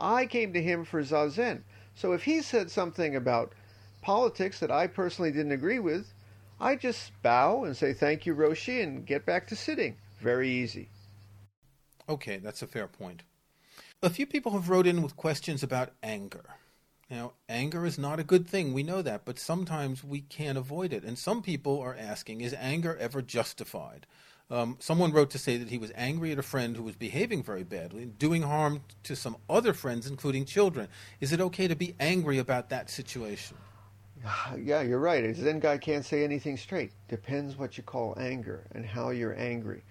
I 0.00 0.24
came 0.24 0.54
to 0.54 0.62
him 0.62 0.86
for 0.86 1.02
Zazen. 1.02 1.64
So 1.94 2.14
if 2.14 2.24
he 2.24 2.40
said 2.40 2.70
something 2.70 3.14
about 3.14 3.52
politics 4.00 4.58
that 4.60 4.70
I 4.70 4.86
personally 4.86 5.30
didn't 5.30 5.52
agree 5.52 5.80
with, 5.80 6.14
I 6.58 6.76
just 6.76 7.12
bow 7.20 7.64
and 7.64 7.76
say 7.76 7.92
thank 7.92 8.24
you, 8.24 8.34
Roshi, 8.34 8.82
and 8.82 9.04
get 9.04 9.26
back 9.26 9.48
to 9.48 9.56
sitting. 9.56 9.96
Very 10.18 10.48
easy. 10.48 10.88
Okay, 12.08 12.38
that's 12.38 12.62
a 12.62 12.66
fair 12.66 12.86
point. 12.86 13.22
A 14.02 14.08
few 14.08 14.24
people 14.24 14.52
have 14.52 14.70
wrote 14.70 14.86
in 14.86 15.02
with 15.02 15.14
questions 15.14 15.62
about 15.62 15.92
anger. 16.02 16.54
Now, 17.10 17.32
anger 17.48 17.84
is 17.84 17.98
not 17.98 18.20
a 18.20 18.24
good 18.24 18.46
thing. 18.46 18.72
We 18.72 18.82
know 18.82 19.02
that, 19.02 19.24
but 19.24 19.38
sometimes 19.38 20.02
we 20.02 20.22
can't 20.22 20.56
avoid 20.56 20.92
it. 20.92 21.04
And 21.04 21.18
some 21.18 21.42
people 21.42 21.80
are 21.80 21.96
asking, 21.98 22.40
is 22.40 22.54
anger 22.54 22.96
ever 22.98 23.20
justified? 23.20 24.06
Um, 24.50 24.76
someone 24.80 25.12
wrote 25.12 25.30
to 25.30 25.38
say 25.38 25.56
that 25.56 25.70
he 25.70 25.78
was 25.78 25.92
angry 25.94 26.32
at 26.32 26.38
a 26.38 26.42
friend 26.42 26.76
who 26.76 26.82
was 26.82 26.96
behaving 26.96 27.42
very 27.42 27.64
badly, 27.64 28.04
doing 28.04 28.42
harm 28.42 28.82
to 29.04 29.16
some 29.16 29.36
other 29.48 29.72
friends, 29.72 30.06
including 30.06 30.44
children. 30.44 30.88
Is 31.20 31.32
it 31.32 31.40
okay 31.40 31.68
to 31.68 31.76
be 31.76 31.94
angry 31.98 32.38
about 32.38 32.68
that 32.70 32.90
situation? 32.90 33.56
Yeah, 34.58 34.82
you're 34.82 34.98
right. 34.98 35.24
A 35.24 35.34
Zen 35.34 35.58
guy 35.58 35.78
can't 35.78 36.04
say 36.04 36.22
anything 36.22 36.56
straight. 36.56 36.92
Depends 37.08 37.56
what 37.56 37.76
you 37.76 37.82
call 37.82 38.14
anger 38.18 38.66
and 38.72 38.86
how 38.86 39.10
you're 39.10 39.36
angry. 39.36 39.82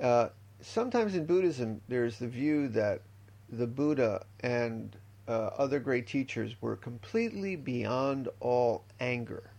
Uh, 0.00 0.28
sometimes 0.60 1.14
in 1.14 1.24
Buddhism, 1.24 1.80
there's 1.88 2.18
the 2.18 2.28
view 2.28 2.68
that 2.68 3.02
the 3.48 3.66
Buddha 3.66 4.26
and 4.40 4.96
uh, 5.32 5.50
other 5.56 5.80
great 5.80 6.06
teachers 6.06 6.54
were 6.60 6.76
completely 6.76 7.56
beyond 7.56 8.28
all 8.38 8.84
anger. 9.00 9.50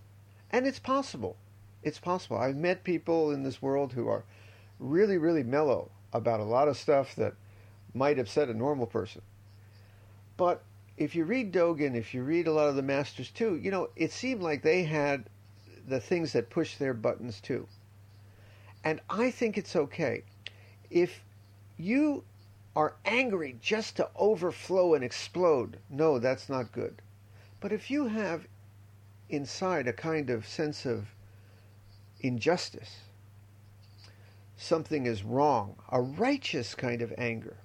And 0.52 0.68
it's 0.68 0.78
possible. 0.78 1.36
It's 1.82 2.00
possible. 2.00 2.38
I've 2.38 2.56
met 2.56 2.84
people 2.84 3.32
in 3.32 3.42
this 3.42 3.62
world 3.62 3.94
who 3.94 4.08
are 4.08 4.24
really, 4.80 5.18
really 5.18 5.42
mellow 5.42 5.90
about 6.14 6.40
a 6.40 6.44
lot 6.44 6.68
of 6.68 6.78
stuff 6.78 7.16
that 7.16 7.34
might 7.96 8.20
upset 8.20 8.50
a 8.50 8.54
normal 8.54 8.86
person. 8.86 9.24
But 10.38 10.62
if 10.96 11.16
you 11.16 11.26
read 11.26 11.52
Dogen, 11.52 11.96
if 11.96 12.14
you 12.14 12.24
read 12.24 12.46
a 12.46 12.54
lot 12.54 12.70
of 12.70 12.76
the 12.76 12.84
masters 12.84 13.32
too, 13.32 13.56
you 13.56 13.72
know, 13.72 13.90
it 13.96 14.12
seemed 14.12 14.44
like 14.44 14.62
they 14.62 14.84
had 14.84 15.26
the 15.88 16.00
things 16.00 16.34
that 16.34 16.52
push 16.52 16.78
their 16.78 16.94
buttons 16.94 17.42
too. 17.42 17.68
And 18.84 19.02
I 19.10 19.32
think 19.32 19.58
it's 19.58 19.76
okay. 19.76 20.24
If 20.92 21.24
you 21.78 22.24
are 22.76 22.96
angry 23.06 23.58
just 23.62 23.96
to 23.98 24.10
overflow 24.16 24.94
and 24.94 25.04
explode. 25.04 25.78
No, 25.90 26.20
that's 26.20 26.50
not 26.50 26.72
good. 26.72 27.02
But 27.60 27.72
if 27.72 27.92
you 27.92 28.08
have 28.08 28.48
inside 29.30 29.88
a 29.88 29.94
kind 29.94 30.30
of 30.30 30.48
sense 30.48 30.86
of 30.86 31.08
injustice, 32.20 33.02
something 34.58 35.06
is 35.06 35.24
wrong, 35.24 35.76
a 35.90 36.02
righteous 36.02 36.74
kind 36.76 37.02
of 37.02 37.14
anger, 37.18 37.58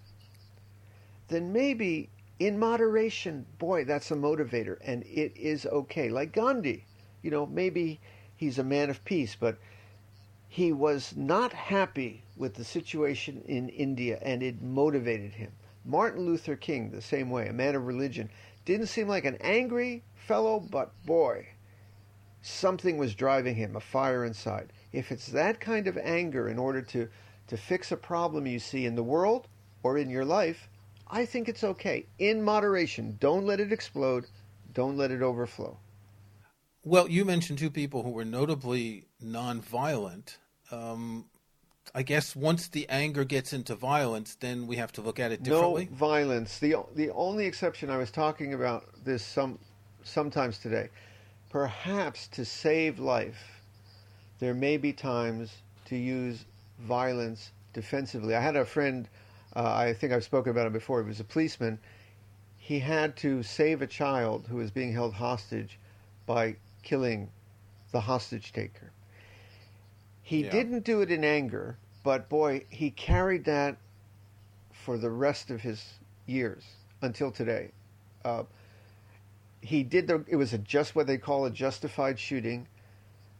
then 1.29 1.53
maybe 1.53 2.11
in 2.38 2.59
moderation, 2.59 3.47
boy, 3.59 3.85
that's 3.85 4.11
a 4.11 4.14
motivator 4.14 4.79
and 4.83 5.03
it 5.05 5.37
is 5.37 5.66
okay. 5.66 6.09
Like 6.09 6.33
Gandhi, 6.33 6.85
you 7.23 7.31
know, 7.31 7.47
maybe 7.47 8.01
he's 8.37 8.59
a 8.59 8.64
man 8.64 8.90
of 8.90 9.05
peace, 9.05 9.37
but 9.38 9.59
he 10.49 10.73
was 10.73 11.14
not 11.16 11.53
happy 11.53 12.23
with 12.38 12.55
the 12.55 12.64
situation 12.64 13.42
in 13.46 13.68
India 13.68 14.18
and 14.22 14.42
it 14.42 14.62
motivated 14.62 15.33
him. 15.35 15.53
Martin 15.85 16.27
Luther 16.27 16.57
King, 16.57 16.90
the 16.90 17.03
same 17.03 17.31
way, 17.31 17.48
a 17.48 17.53
man 17.53 17.74
of 17.74 17.87
religion, 17.87 18.31
didn't 18.64 18.87
seem 18.87 19.09
like 19.09 19.24
an 19.24 19.38
angry 19.40 20.05
fellow, 20.14 20.61
but 20.61 20.92
boy, 21.05 21.48
something 22.42 22.98
was 22.98 23.14
driving 23.14 23.55
him, 23.55 23.77
a 23.77 23.81
fire 23.81 24.24
inside. 24.24 24.72
If 24.92 25.11
it's 25.11 25.29
that 25.29 25.61
kind 25.61 25.87
of 25.87 25.96
anger 25.98 26.48
in 26.48 26.59
order 26.59 26.83
to, 26.83 27.09
to 27.48 27.57
fix 27.57 27.90
a 27.92 27.96
problem 27.96 28.46
you 28.46 28.59
see 28.59 28.85
in 28.87 28.94
the 28.94 29.03
world 29.03 29.48
or 29.83 29.98
in 29.98 30.11
your 30.11 30.24
life, 30.24 30.68
I 31.11 31.24
think 31.24 31.48
it's 31.48 31.64
okay. 31.64 32.07
In 32.18 32.42
moderation. 32.42 33.16
Don't 33.18 33.46
let 33.46 33.61
it 33.61 33.72
explode. 33.72 34.27
Don't 34.74 34.96
let 34.96 35.11
it 35.11 35.22
overflow. 35.22 35.79
Well, 36.85 37.09
you 37.09 37.24
mentioned 37.24 37.59
two 37.59 37.70
people 37.70 38.03
who 38.03 38.11
were 38.11 38.24
notably 38.24 39.07
nonviolent. 39.24 40.37
Um, 40.70 41.24
I 41.94 42.03
guess 42.03 42.37
once 42.37 42.68
the 42.68 42.88
anger 42.88 43.24
gets 43.24 43.53
into 43.53 43.74
violence, 43.74 44.37
then 44.37 44.66
we 44.66 44.77
have 44.77 44.92
to 44.92 45.01
look 45.01 45.18
at 45.18 45.33
it 45.33 45.42
differently. 45.42 45.88
No 45.90 45.96
violence. 45.96 46.59
The 46.59 46.77
the 46.94 47.11
only 47.11 47.46
exception 47.46 47.90
I 47.90 47.96
was 47.96 48.11
talking 48.11 48.55
about 48.55 48.87
this 49.05 49.24
some 49.24 49.59
sometimes 50.03 50.59
today. 50.59 50.88
Perhaps 51.51 52.29
to 52.29 52.44
save 52.44 52.98
life, 52.98 53.62
there 54.38 54.55
may 54.55 54.77
be 54.77 54.92
times 54.92 55.62
to 55.87 55.96
use 55.96 56.44
violence 56.81 57.53
defensively. 57.72 58.35
I 58.35 58.40
had 58.40 58.57
a 58.57 58.64
friend. 58.64 59.09
Uh, 59.57 59.72
I 59.74 59.94
think 59.94 60.12
I've 60.12 60.24
spoken 60.24 60.51
about 60.51 60.66
him 60.66 60.72
before. 60.72 61.03
He 61.03 61.09
was 61.09 61.20
a 61.20 61.24
policeman. 61.24 61.79
He 62.59 62.79
had 62.79 63.16
to 63.18 63.42
save 63.42 63.81
a 63.81 63.87
child 63.87 64.46
who 64.48 64.57
was 64.57 64.70
being 64.70 64.92
held 64.92 65.14
hostage 65.14 65.79
by 66.27 66.57
killing 66.83 67.31
the 67.92 68.01
hostage 68.01 68.53
taker. 68.53 68.92
He 70.29 70.43
Yeah. 70.43 70.51
didn't 70.51 70.85
do 70.85 71.01
it 71.01 71.11
in 71.11 71.25
anger, 71.25 71.79
but 72.03 72.29
boy, 72.29 72.67
he 72.69 72.91
carried 72.91 73.47
that 73.47 73.79
for 74.71 74.99
the 74.99 75.09
rest 75.09 75.49
of 75.49 75.62
his 75.62 76.01
years 76.27 76.64
until 77.01 77.31
today. 77.31 77.71
Uh, 78.27 78.45
he 79.62 79.83
did 79.83 80.07
the. 80.07 80.27
It 80.29 80.37
was 80.37 80.53
a 80.53 80.59
just 80.59 80.95
what 80.95 81.07
they 81.07 81.17
call 81.17 81.47
a 81.47 81.51
justified 81.51 82.19
shooting, 82.19 82.69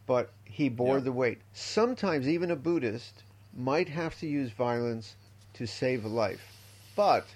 but 0.07 0.31
he 0.45 0.67
bore 0.67 0.97
Yeah. 0.97 1.03
the 1.03 1.11
weight. 1.11 1.41
Sometimes 1.53 2.27
even 2.27 2.49
a 2.49 2.55
Buddhist 2.55 3.21
might 3.55 3.89
have 3.89 4.17
to 4.21 4.27
use 4.27 4.49
violence 4.49 5.15
to 5.53 5.67
save 5.67 6.03
a 6.03 6.07
life, 6.09 6.57
but 6.95 7.27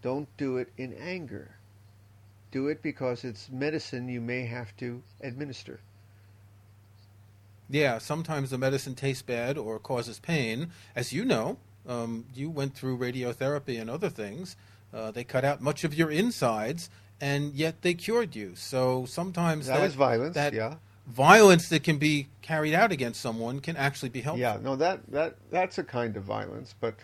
don't 0.00 0.34
do 0.38 0.56
it 0.56 0.72
in 0.78 0.94
anger. 0.94 1.56
Do 2.50 2.68
it 2.68 2.80
because 2.80 3.22
it's 3.22 3.50
medicine 3.50 4.08
you 4.08 4.22
may 4.22 4.46
have 4.46 4.74
to 4.78 5.02
administer. 5.20 5.80
Yeah, 7.68 7.98
sometimes 7.98 8.50
the 8.50 8.58
medicine 8.58 8.94
tastes 8.94 9.22
bad 9.22 9.56
or 9.56 9.78
causes 9.78 10.18
pain. 10.18 10.70
As 10.94 11.12
you 11.12 11.24
know, 11.24 11.58
um, 11.88 12.26
you 12.34 12.50
went 12.50 12.74
through 12.74 12.98
radiotherapy 12.98 13.80
and 13.80 13.88
other 13.88 14.10
things. 14.10 14.56
Uh, 14.92 15.10
they 15.10 15.24
cut 15.24 15.44
out 15.44 15.60
much 15.60 15.82
of 15.84 15.94
your 15.94 16.10
insides, 16.10 16.88
and 17.20 17.54
yet 17.54 17.82
they 17.82 17.94
cured 17.94 18.36
you. 18.36 18.54
So 18.54 19.06
sometimes 19.06 19.66
That, 19.66 19.80
was 19.80 19.94
violence. 19.94 20.34
that 20.34 20.52
yeah. 20.52 20.76
violence 21.06 21.68
that 21.70 21.82
can 21.82 21.98
be 21.98 22.28
carried 22.42 22.74
out 22.74 22.92
against 22.92 23.20
someone 23.20 23.60
can 23.60 23.76
actually 23.76 24.10
be 24.10 24.20
helpful. 24.20 24.40
Yeah, 24.40 24.58
no, 24.62 24.76
that 24.76 25.00
that 25.10 25.36
that's 25.50 25.78
a 25.78 25.84
kind 25.84 26.16
of 26.16 26.22
violence. 26.22 26.74
But 26.78 26.94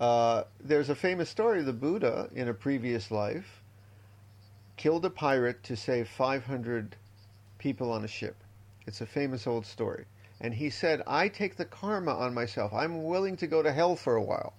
uh, 0.00 0.44
there's 0.60 0.90
a 0.90 0.94
famous 0.94 1.28
story: 1.30 1.62
the 1.62 1.72
Buddha, 1.72 2.28
in 2.34 2.48
a 2.48 2.54
previous 2.54 3.10
life, 3.10 3.62
killed 4.76 5.04
a 5.04 5.10
pirate 5.10 5.62
to 5.64 5.76
save 5.76 6.08
500 6.08 6.96
people 7.58 7.90
on 7.90 8.04
a 8.04 8.08
ship. 8.08 8.36
It's 8.86 9.00
a 9.00 9.06
famous 9.06 9.46
old 9.46 9.66
story, 9.66 10.04
and 10.40 10.54
he 10.54 10.68
said, 10.70 11.02
"I 11.06 11.28
take 11.28 11.56
the 11.56 11.64
karma 11.64 12.12
on 12.12 12.34
myself. 12.34 12.72
I'm 12.72 13.04
willing 13.04 13.36
to 13.38 13.46
go 13.46 13.62
to 13.62 13.72
hell 13.72 13.96
for 13.96 14.14
a 14.14 14.22
while." 14.22 14.54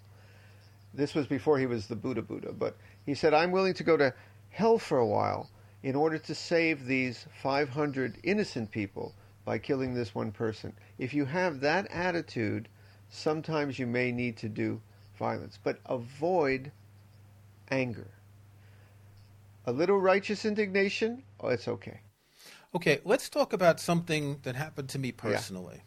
This 0.94 1.14
was 1.14 1.28
before 1.28 1.60
he 1.60 1.66
was 1.66 1.88
the 1.88 1.96
Buddha 1.96 2.22
Buddha, 2.22 2.54
but 2.54 2.78
he 3.06 3.14
said, 3.14 3.34
"I'm 3.34 3.52
willing 3.52 3.74
to 3.76 3.84
go 3.84 3.98
to 3.98 4.14
hell 4.50 4.80
for 4.80 4.98
a 4.98 5.06
while." 5.06 5.50
In 5.84 5.96
order 5.96 6.18
to 6.18 6.34
save 6.34 6.86
these 6.86 7.28
500 7.42 8.18
innocent 8.24 8.72
people 8.72 9.14
by 9.44 9.60
killing 9.60 9.94
this 9.94 10.16
one 10.16 10.32
person. 10.32 10.74
If 10.98 11.14
you 11.14 11.26
have 11.26 11.60
that 11.60 11.86
attitude, 11.92 12.68
sometimes 13.10 13.78
you 13.78 13.86
may 13.86 14.12
need 14.12 14.38
to 14.38 14.50
do 14.50 14.82
violence, 15.20 15.60
but 15.64 15.80
avoid 15.86 16.72
anger. 17.70 18.08
A 19.66 19.72
little 19.72 20.00
righteous 20.00 20.46
indignation, 20.46 21.24
oh, 21.40 21.50
it's 21.50 21.68
okay. 21.68 22.00
Okay, 22.76 23.00
let's 23.06 23.30
talk 23.30 23.54
about 23.54 23.80
something 23.80 24.40
that 24.44 24.56
happened 24.56 24.90
to 24.90 25.00
me 25.00 25.14
personally. 25.14 25.82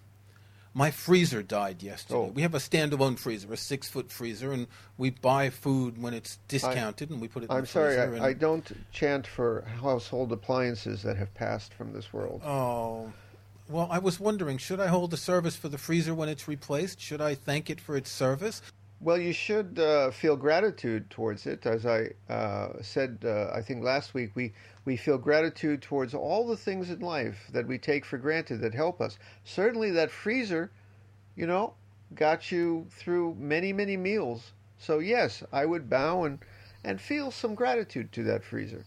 My 0.72 0.90
freezer 0.90 1.42
died 1.42 1.83
yesterday. 1.83 2.18
Oh. 2.18 2.33
We 2.35 2.42
have 2.42 2.55
a 2.55 2.59
standalone 2.59 3.18
freezer, 3.18 3.53
a 3.53 3.57
six 3.59 3.88
foot 3.88 4.11
freezer, 4.11 4.53
and 4.53 4.66
we 4.96 5.11
buy 5.11 5.51
food 5.51 6.01
when 6.01 6.14
it's 6.14 6.38
discounted 6.48 7.11
and 7.11 7.20
we 7.20 7.29
put 7.29 7.42
it 7.42 7.51
in 7.51 7.57
I'm 7.57 7.62
the 7.62 7.66
sorry, 7.66 7.98
I, 7.98 8.29
I 8.29 8.33
don't 8.33 8.70
chant 8.90 9.27
for 9.27 9.66
household 9.83 10.33
appliances 10.33 11.03
that 11.03 11.16
have 11.16 11.35
passed 11.35 11.74
from 11.74 11.92
this 11.92 12.12
world. 12.12 12.42
Oh, 12.44 13.12
well, 13.68 13.88
I 13.90 13.98
was 13.98 14.18
wondering 14.18 14.57
should 14.57 14.81
I 14.81 14.87
hold 14.87 15.12
a 15.12 15.18
service 15.18 15.57
for 15.57 15.68
the 15.68 15.79
freezer 15.79 16.14
when 16.14 16.31
it's 16.31 16.48
replaced? 16.48 17.01
Should 17.01 17.20
I 17.20 17.35
thank 17.35 17.68
it 17.68 17.81
for 17.83 17.96
its 17.96 18.11
service? 18.11 18.62
Well, 19.01 19.19
you 19.19 19.33
should 19.33 19.79
uh, 19.79 20.11
feel 20.11 20.37
gratitude 20.37 21.09
towards 21.09 21.47
it. 21.47 21.65
As 21.67 21.87
I 21.87 22.11
uh, 22.29 22.83
said, 22.83 23.19
uh, 23.25 23.51
I 23.55 23.63
think 23.63 23.85
last 23.85 24.13
week, 24.13 24.33
we, 24.35 24.53
we 24.85 24.97
feel 24.97 25.19
gratitude 25.19 25.83
towards 25.83 26.15
all 26.15 26.47
the 26.49 26.57
things 26.57 26.91
in 26.91 26.99
life 26.99 27.49
that 27.53 27.67
we 27.67 27.79
take 27.79 28.05
for 28.05 28.19
granted 28.19 28.61
that 28.63 28.75
help 28.75 29.01
us. 29.01 29.17
Certainly, 29.45 29.93
that 29.93 30.11
freezer, 30.11 30.73
you 31.37 31.47
know, 31.47 31.75
got 32.17 32.51
you 32.51 32.87
through 32.91 33.37
many, 33.39 33.73
many 33.73 33.97
meals. 33.97 34.53
So, 34.79 34.99
yes, 34.99 35.45
I 35.53 35.65
would 35.65 35.89
bow 35.89 36.25
and, 36.25 36.41
and 36.83 37.01
feel 37.01 37.31
some 37.31 37.55
gratitude 37.55 38.11
to 38.13 38.25
that 38.25 38.43
freezer. 38.43 38.85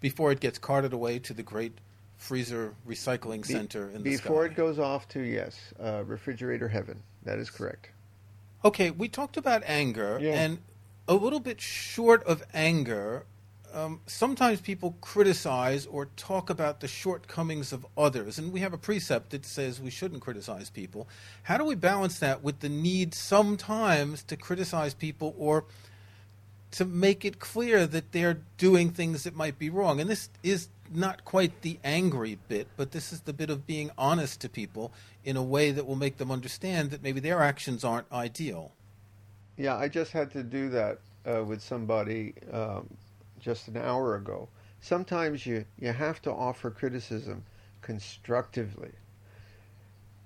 Before 0.00 0.30
it 0.30 0.38
gets 0.38 0.58
carted 0.58 0.92
away 0.92 1.18
to 1.18 1.34
the 1.34 1.42
great 1.42 1.76
freezer 2.16 2.74
recycling 2.86 3.46
Be- 3.46 3.54
center 3.54 3.88
in 3.90 4.04
the 4.04 4.10
Before 4.10 4.44
sky. 4.44 4.52
it 4.52 4.56
goes 4.56 4.78
off 4.78 5.08
to, 5.08 5.20
yes, 5.20 5.74
uh, 5.82 6.04
refrigerator 6.04 6.68
heaven. 6.68 7.02
That 7.24 7.40
is 7.40 7.50
correct. 7.50 7.90
Okay, 8.64 8.90
we 8.90 9.08
talked 9.08 9.36
about 9.36 9.62
anger, 9.64 10.18
Yeah. 10.20 10.34
and 10.40 10.58
a 11.08 11.14
little 11.14 11.40
bit 11.40 11.60
short 11.60 12.22
of 12.24 12.42
anger, 12.52 13.24
um, 13.72 14.00
sometimes 14.06 14.60
people 14.60 14.96
criticize 15.00 15.86
or 15.86 16.06
talk 16.16 16.50
about 16.50 16.80
the 16.80 16.88
shortcomings 16.88 17.72
of 17.72 17.86
others. 17.96 18.38
And 18.38 18.52
we 18.52 18.60
have 18.60 18.72
a 18.72 18.78
precept 18.78 19.30
that 19.30 19.46
says 19.46 19.80
we 19.80 19.90
shouldn't 19.90 20.20
criticize 20.22 20.70
people. 20.70 21.08
How 21.44 21.56
do 21.56 21.64
we 21.64 21.74
balance 21.76 22.18
that 22.18 22.42
with 22.42 22.60
the 22.60 22.68
need 22.68 23.14
sometimes 23.14 24.22
to 24.24 24.36
criticize 24.36 24.92
people 24.94 25.34
or 25.38 25.64
to 26.72 26.84
make 26.84 27.24
it 27.24 27.38
clear 27.38 27.86
that 27.86 28.12
they're 28.12 28.38
doing 28.58 28.90
things 28.90 29.22
that 29.22 29.34
might 29.36 29.58
be 29.58 29.70
wrong? 29.70 30.00
And 30.00 30.10
this 30.10 30.28
is 30.42 30.68
not 30.90 31.24
quite 31.24 31.62
the 31.62 31.78
angry 31.84 32.38
bit, 32.48 32.68
but 32.76 32.90
this 32.90 33.12
is 33.12 33.20
the 33.20 33.32
bit 33.32 33.50
of 33.50 33.66
being 33.66 33.90
honest 33.96 34.40
to 34.40 34.48
people 34.48 34.92
in 35.24 35.36
a 35.36 35.42
way 35.42 35.70
that 35.70 35.86
will 35.86 35.96
make 35.96 36.16
them 36.16 36.30
understand 36.30 36.90
that 36.90 37.02
maybe 37.02 37.20
their 37.20 37.40
actions 37.40 37.84
aren't 37.84 38.10
ideal. 38.12 38.72
Yeah, 39.56 39.76
I 39.76 39.88
just 39.88 40.12
had 40.12 40.30
to 40.32 40.42
do 40.42 40.70
that 40.70 40.98
uh, 41.26 41.44
with 41.44 41.62
somebody 41.62 42.34
um, 42.52 42.88
just 43.38 43.68
an 43.68 43.76
hour 43.76 44.16
ago. 44.16 44.48
Sometimes 44.80 45.44
you, 45.46 45.64
you 45.78 45.92
have 45.92 46.22
to 46.22 46.32
offer 46.32 46.70
criticism 46.70 47.44
constructively 47.82 48.92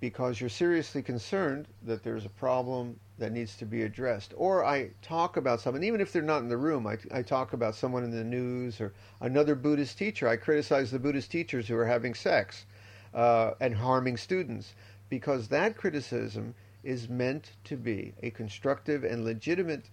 because 0.00 0.40
you're 0.40 0.50
seriously 0.50 1.03
concerned 1.03 1.66
that 1.83 2.03
there's 2.03 2.24
a 2.24 2.31
problem 2.31 2.98
that 3.18 3.33
needs 3.33 3.57
to 3.57 3.66
be 3.66 3.83
addressed. 3.83 4.35
Or 4.37 4.64
I 4.64 4.90
talk 5.03 5.37
about 5.37 5.61
someone, 5.61 5.85
even 5.85 6.00
if 6.00 6.12
they're 6.12 6.22
not 6.22 6.42
in 6.42 6.48
the 6.48 6.57
room, 6.57 6.87
I, 6.87 6.98
I 7.12 7.22
talk 7.22 7.53
about 7.53 7.74
someone 7.74 8.05
in 8.05 8.11
the 8.11 8.24
news 8.24 8.81
or 8.81 8.92
another 9.20 9.55
Buddhist 9.55 9.98
teacher. 9.98 10.29
I 10.29 10.37
criticize 10.37 10.90
the 10.90 10.98
Buddhist 10.98 11.31
teachers 11.31 11.68
who 11.68 11.77
are 11.77 11.87
having 11.87 12.14
sex 12.14 12.66
uh, 13.14 13.53
and 13.61 13.74
harming 13.74 14.16
students 14.16 14.74
because 15.09 15.48
that 15.48 15.77
criticism 15.77 16.55
is 16.83 17.09
meant 17.09 17.53
to 17.64 17.77
be 17.77 18.14
a 18.22 18.31
constructive 18.31 19.05
and 19.05 19.24
legitimate 19.24 19.88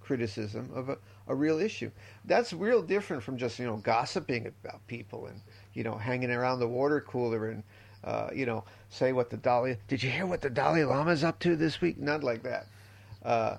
criticism 0.00 0.70
of 0.74 0.88
a, 0.88 0.98
a 1.28 1.34
real 1.34 1.58
issue. 1.58 1.90
That's 2.24 2.52
real 2.52 2.82
different 2.82 3.22
from 3.22 3.36
just, 3.36 3.58
you 3.58 3.66
know, 3.66 3.76
gossiping 3.76 4.46
about 4.64 4.86
people 4.86 5.26
and, 5.26 5.40
you 5.74 5.84
know, 5.84 5.96
hanging 5.96 6.30
around 6.30 6.58
the 6.58 6.68
water 6.68 7.00
cooler 7.00 7.50
and, 7.50 7.62
uh, 8.02 8.30
you 8.34 8.46
know, 8.46 8.64
say 8.92 9.12
what 9.12 9.30
the 9.30 9.36
Dalai, 9.38 9.78
did 9.88 10.02
you 10.02 10.10
hear 10.10 10.26
what 10.26 10.42
the 10.42 10.50
Dalai 10.50 10.84
Lama's 10.84 11.24
up 11.24 11.38
to 11.40 11.56
this 11.56 11.80
week? 11.80 11.98
Not 11.98 12.22
like 12.22 12.42
that. 12.42 12.66
Uh, 13.24 13.56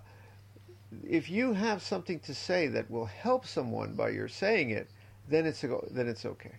if 1.10 1.30
you 1.30 1.54
have 1.54 1.82
something 1.82 2.20
to 2.20 2.36
say 2.36 2.68
that 2.68 2.90
will 2.90 3.06
help 3.08 3.46
someone 3.48 3.96
by 3.96 4.10
your 4.10 4.28
saying 4.28 4.70
it, 4.70 4.90
then 5.28 5.46
it's, 5.48 5.64
a, 5.64 5.80
then 5.90 6.08
it's 6.08 6.26
okay. 6.26 6.54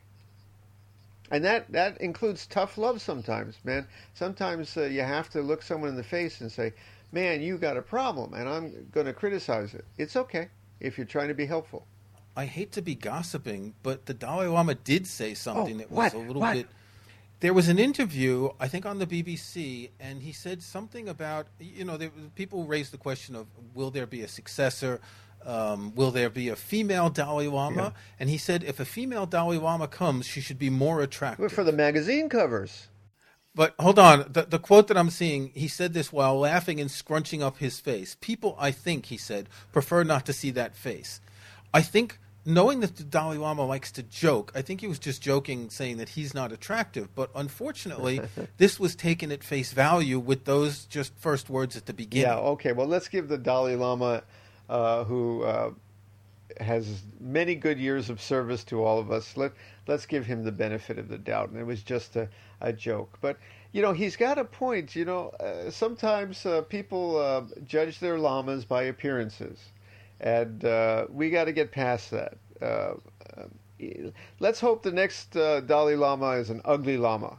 And 1.30 1.44
that, 1.44 1.70
that 1.70 2.00
includes 2.00 2.46
tough 2.46 2.76
love 2.76 3.00
sometimes, 3.00 3.56
man. 3.64 3.86
Sometimes 4.12 4.76
uh, 4.76 4.82
you 4.84 5.02
have 5.02 5.30
to 5.30 5.40
look 5.40 5.62
someone 5.62 5.90
in 5.90 5.96
the 5.96 6.02
face 6.02 6.40
and 6.40 6.50
say, 6.50 6.72
man, 7.12 7.42
you 7.42 7.56
got 7.58 7.76
a 7.76 7.82
problem, 7.82 8.34
and 8.34 8.48
I'm 8.48 8.88
going 8.92 9.06
to 9.06 9.12
criticize 9.12 9.72
it. 9.74 9.84
It's 9.98 10.16
okay 10.16 10.48
if 10.80 10.98
you're 10.98 11.06
trying 11.06 11.28
to 11.28 11.34
be 11.34 11.46
helpful. 11.46 11.86
I 12.36 12.46
hate 12.46 12.72
to 12.72 12.82
be 12.82 12.96
gossiping, 12.96 13.74
but 13.84 14.06
the 14.06 14.14
Dalai 14.14 14.46
Lama 14.48 14.74
did 14.74 15.06
say 15.06 15.34
something 15.34 15.76
Oh, 15.76 15.78
that 15.78 15.90
was 15.92 16.12
what? 16.12 16.14
a 16.14 16.18
little 16.18 16.42
What? 16.42 16.54
bit. 16.54 16.66
There 17.44 17.52
was 17.52 17.68
an 17.68 17.78
interview, 17.78 18.48
I 18.58 18.68
think, 18.68 18.86
on 18.86 18.98
the 18.98 19.06
BBC, 19.06 19.90
and 20.00 20.22
he 20.22 20.32
said 20.32 20.62
something 20.62 21.10
about 21.10 21.46
you 21.60 21.84
know, 21.84 21.98
there, 21.98 22.10
people 22.36 22.64
raised 22.64 22.90
the 22.90 22.96
question 22.96 23.36
of 23.36 23.48
will 23.74 23.90
there 23.90 24.06
be 24.06 24.22
a 24.22 24.28
successor? 24.28 24.98
Um, 25.44 25.94
will 25.94 26.10
there 26.10 26.30
be 26.30 26.48
a 26.48 26.56
female 26.56 27.10
Dalai 27.10 27.48
Lama? 27.48 27.82
Yeah. 27.82 27.90
And 28.18 28.30
he 28.30 28.38
said 28.38 28.64
if 28.64 28.80
a 28.80 28.86
female 28.86 29.26
Dalai 29.26 29.58
Lama 29.58 29.86
comes, 29.88 30.24
she 30.24 30.40
should 30.40 30.58
be 30.58 30.70
more 30.70 31.02
attractive. 31.02 31.52
For 31.52 31.64
the 31.64 31.72
magazine 31.72 32.30
covers. 32.30 32.88
But 33.54 33.74
hold 33.78 33.98
on, 33.98 34.24
the, 34.32 34.44
the 34.44 34.58
quote 34.58 34.88
that 34.88 34.96
I'm 34.96 35.10
seeing, 35.10 35.50
he 35.54 35.68
said 35.68 35.92
this 35.92 36.10
while 36.10 36.38
laughing 36.38 36.80
and 36.80 36.90
scrunching 36.90 37.42
up 37.42 37.58
his 37.58 37.78
face. 37.78 38.16
People, 38.22 38.56
I 38.58 38.70
think, 38.70 39.04
he 39.04 39.18
said, 39.18 39.50
prefer 39.70 40.02
not 40.02 40.24
to 40.24 40.32
see 40.32 40.50
that 40.52 40.74
face. 40.74 41.20
I 41.74 41.82
think 41.82 42.18
knowing 42.44 42.80
that 42.80 42.96
the 42.96 43.04
Dalai 43.04 43.38
Lama 43.38 43.64
likes 43.64 43.90
to 43.92 44.02
joke, 44.02 44.52
I 44.54 44.62
think 44.62 44.80
he 44.80 44.86
was 44.86 44.98
just 44.98 45.22
joking, 45.22 45.70
saying 45.70 45.96
that 45.98 46.10
he's 46.10 46.34
not 46.34 46.52
attractive. 46.52 47.14
But 47.14 47.30
unfortunately, 47.34 48.20
this 48.58 48.78
was 48.78 48.94
taken 48.94 49.32
at 49.32 49.42
face 49.42 49.72
value 49.72 50.18
with 50.18 50.44
those 50.44 50.84
just 50.84 51.16
first 51.16 51.48
words 51.48 51.76
at 51.76 51.86
the 51.86 51.94
beginning. 51.94 52.28
Yeah, 52.28 52.38
okay. 52.38 52.72
Well, 52.72 52.86
let's 52.86 53.08
give 53.08 53.28
the 53.28 53.38
Dalai 53.38 53.76
Lama, 53.76 54.22
uh, 54.68 55.04
who 55.04 55.42
uh, 55.42 55.70
has 56.60 57.02
many 57.20 57.54
good 57.54 57.78
years 57.78 58.10
of 58.10 58.20
service 58.20 58.64
to 58.64 58.82
all 58.82 58.98
of 58.98 59.10
us, 59.10 59.36
let, 59.36 59.52
let's 59.86 60.06
give 60.06 60.26
him 60.26 60.44
the 60.44 60.52
benefit 60.52 60.98
of 60.98 61.08
the 61.08 61.18
doubt. 61.18 61.50
And 61.50 61.58
it 61.58 61.64
was 61.64 61.82
just 61.82 62.16
a, 62.16 62.28
a 62.60 62.72
joke. 62.72 63.18
But, 63.20 63.38
you 63.72 63.82
know, 63.82 63.92
he's 63.92 64.16
got 64.16 64.38
a 64.38 64.44
point. 64.44 64.94
You 64.94 65.04
know, 65.04 65.28
uh, 65.40 65.70
sometimes 65.70 66.44
uh, 66.46 66.62
people 66.62 67.18
uh, 67.18 67.42
judge 67.64 67.98
their 68.00 68.18
lamas 68.18 68.64
by 68.64 68.84
appearances 68.84 69.58
and 70.24 70.64
uh, 70.64 71.06
we 71.10 71.30
got 71.30 71.44
to 71.44 71.52
get 71.52 71.70
past 71.70 72.10
that. 72.10 72.38
Uh, 72.60 72.94
let's 74.40 74.58
hope 74.58 74.82
the 74.82 74.90
next 74.90 75.36
uh, 75.36 75.60
Dalai 75.60 75.94
Lama 75.94 76.30
is 76.30 76.50
an 76.50 76.62
ugly 76.64 76.96
lama. 76.96 77.36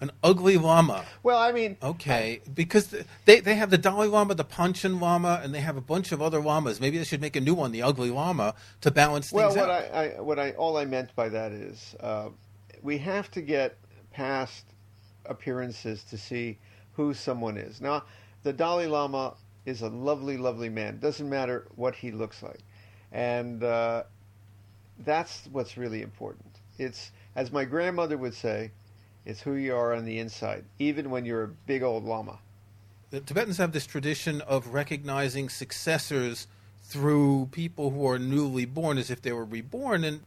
An 0.00 0.12
ugly 0.22 0.56
lama. 0.56 1.04
Well, 1.22 1.38
I 1.38 1.50
mean, 1.50 1.76
okay, 1.82 2.42
because 2.54 2.94
they 3.24 3.40
they 3.40 3.56
have 3.56 3.70
the 3.70 3.78
Dalai 3.78 4.06
Lama, 4.06 4.36
the 4.36 4.44
Panchen 4.44 5.00
Lama, 5.00 5.40
and 5.42 5.52
they 5.52 5.60
have 5.60 5.76
a 5.76 5.80
bunch 5.80 6.12
of 6.12 6.22
other 6.22 6.40
lamas. 6.40 6.80
Maybe 6.80 6.98
they 6.98 7.02
should 7.02 7.20
make 7.20 7.34
a 7.34 7.40
new 7.40 7.54
one, 7.54 7.72
the 7.72 7.82
ugly 7.82 8.10
lama, 8.10 8.54
to 8.82 8.92
balance 8.92 9.32
well, 9.32 9.48
things 9.48 9.60
what 9.60 9.68
out. 9.70 9.92
I, 9.92 10.04
I, 10.04 10.20
what 10.20 10.38
I 10.38 10.52
all 10.52 10.76
I 10.76 10.84
meant 10.84 11.16
by 11.16 11.28
that 11.30 11.50
is 11.50 11.96
uh, 11.98 12.28
we 12.82 12.98
have 12.98 13.32
to 13.32 13.40
get 13.40 13.78
past 14.12 14.64
appearances 15.26 16.04
to 16.04 16.16
see 16.16 16.58
who 16.92 17.12
someone 17.12 17.56
is. 17.56 17.80
Now, 17.80 18.04
the 18.44 18.52
Dalai 18.52 18.86
Lama 18.86 19.34
is 19.66 19.82
a 19.82 19.88
lovely, 19.88 20.36
lovely 20.36 20.68
man. 20.68 20.98
Doesn't 20.98 21.28
matter 21.28 21.66
what 21.76 21.94
he 21.94 22.10
looks 22.10 22.42
like, 22.42 22.60
and 23.12 23.62
uh, 23.62 24.04
that's 25.04 25.48
what's 25.52 25.76
really 25.76 26.02
important. 26.02 26.56
It's 26.78 27.10
as 27.36 27.52
my 27.52 27.64
grandmother 27.64 28.16
would 28.16 28.34
say, 28.34 28.70
it's 29.24 29.40
who 29.40 29.54
you 29.54 29.74
are 29.74 29.94
on 29.94 30.04
the 30.04 30.18
inside, 30.18 30.64
even 30.78 31.10
when 31.10 31.24
you're 31.24 31.44
a 31.44 31.48
big 31.48 31.82
old 31.82 32.04
lama. 32.04 32.38
The 33.10 33.20
Tibetans 33.20 33.58
have 33.58 33.72
this 33.72 33.86
tradition 33.86 34.40
of 34.42 34.68
recognizing 34.68 35.48
successors 35.48 36.46
through 36.84 37.48
people 37.52 37.90
who 37.90 38.06
are 38.06 38.18
newly 38.18 38.64
born 38.64 38.98
as 38.98 39.10
if 39.10 39.22
they 39.22 39.32
were 39.32 39.44
reborn, 39.44 40.04
and 40.04 40.22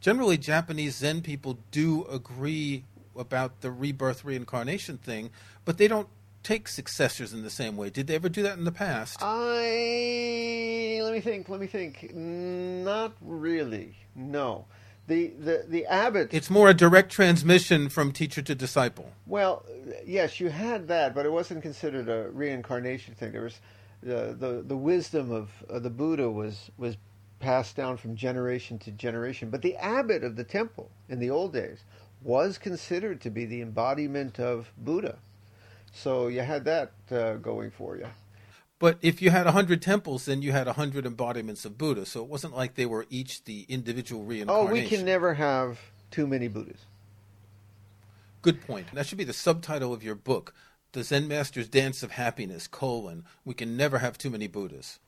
generally 0.00 0.38
Japanese 0.38 0.96
Zen 0.96 1.22
people 1.22 1.58
do 1.70 2.04
agree 2.06 2.84
about 3.16 3.60
the 3.60 3.70
rebirth 3.70 4.24
reincarnation 4.24 4.98
thing, 4.98 5.30
but 5.64 5.78
they 5.78 5.88
don't 5.88 6.08
take 6.42 6.68
successors 6.68 7.32
in 7.32 7.42
the 7.42 7.50
same 7.50 7.76
way. 7.76 7.90
Did 7.90 8.06
they 8.06 8.14
ever 8.14 8.28
do 8.28 8.42
that 8.42 8.58
in 8.58 8.64
the 8.64 8.72
past? 8.72 9.18
I 9.20 11.00
let 11.02 11.12
me 11.12 11.20
think. 11.20 11.48
Let 11.48 11.60
me 11.60 11.66
think. 11.66 12.14
Not 12.14 13.14
really. 13.20 13.96
No. 14.14 14.66
The, 15.08 15.28
the 15.38 15.64
the 15.68 15.86
abbot. 15.86 16.32
It's 16.32 16.48
more 16.48 16.68
a 16.68 16.74
direct 16.74 17.10
transmission 17.10 17.88
from 17.88 18.12
teacher 18.12 18.40
to 18.42 18.54
disciple. 18.54 19.10
Well, 19.26 19.66
yes, 20.06 20.38
you 20.38 20.48
had 20.48 20.88
that, 20.88 21.14
but 21.14 21.26
it 21.26 21.32
wasn't 21.32 21.62
considered 21.62 22.08
a 22.08 22.30
reincarnation 22.30 23.14
thing. 23.14 23.32
There 23.32 23.42
was 23.42 23.60
uh, 24.04 24.32
the 24.38 24.62
the 24.66 24.76
wisdom 24.76 25.32
of 25.32 25.50
uh, 25.68 25.80
the 25.80 25.90
Buddha 25.90 26.30
was 26.30 26.70
was 26.78 26.96
passed 27.40 27.74
down 27.74 27.96
from 27.96 28.14
generation 28.14 28.78
to 28.78 28.92
generation. 28.92 29.50
But 29.50 29.62
the 29.62 29.76
abbot 29.76 30.22
of 30.22 30.36
the 30.36 30.44
temple 30.44 30.90
in 31.08 31.18
the 31.18 31.30
old 31.30 31.52
days 31.52 31.80
was 32.22 32.56
considered 32.56 33.20
to 33.22 33.30
be 33.30 33.44
the 33.44 33.60
embodiment 33.60 34.38
of 34.38 34.72
Buddha. 34.78 35.18
So 35.92 36.28
you 36.28 36.40
had 36.40 36.64
that 36.64 36.92
uh, 37.10 37.34
going 37.34 37.70
for 37.70 37.96
you. 37.96 38.06
But 38.78 38.98
if 39.00 39.22
you 39.22 39.30
had 39.30 39.46
a 39.46 39.52
hundred 39.52 39.80
temples, 39.80 40.24
then 40.24 40.42
you 40.42 40.50
had 40.50 40.66
a 40.66 40.72
hundred 40.72 41.06
embodiments 41.06 41.64
of 41.64 41.78
Buddha. 41.78 42.04
So 42.04 42.22
it 42.22 42.28
wasn't 42.28 42.56
like 42.56 42.74
they 42.74 42.86
were 42.86 43.06
each 43.10 43.44
the 43.44 43.64
individual 43.68 44.24
reincarnation. 44.24 44.70
Oh, 44.70 44.72
we 44.72 44.88
can 44.88 45.04
never 45.04 45.34
have 45.34 45.78
too 46.10 46.26
many 46.26 46.48
Buddhas. 46.48 46.80
Good 48.40 48.60
point. 48.66 48.88
That 48.92 49.06
should 49.06 49.18
be 49.18 49.24
the 49.24 49.32
subtitle 49.32 49.92
of 49.92 50.02
your 50.02 50.16
book, 50.16 50.52
"The 50.92 51.04
Zen 51.04 51.28
Master's 51.28 51.68
Dance 51.68 52.02
of 52.02 52.12
Happiness: 52.12 52.66
colon 52.66 53.24
We 53.44 53.54
can 53.54 53.76
never 53.76 53.98
have 53.98 54.18
too 54.18 54.30
many 54.30 54.48
Buddhas." 54.48 54.98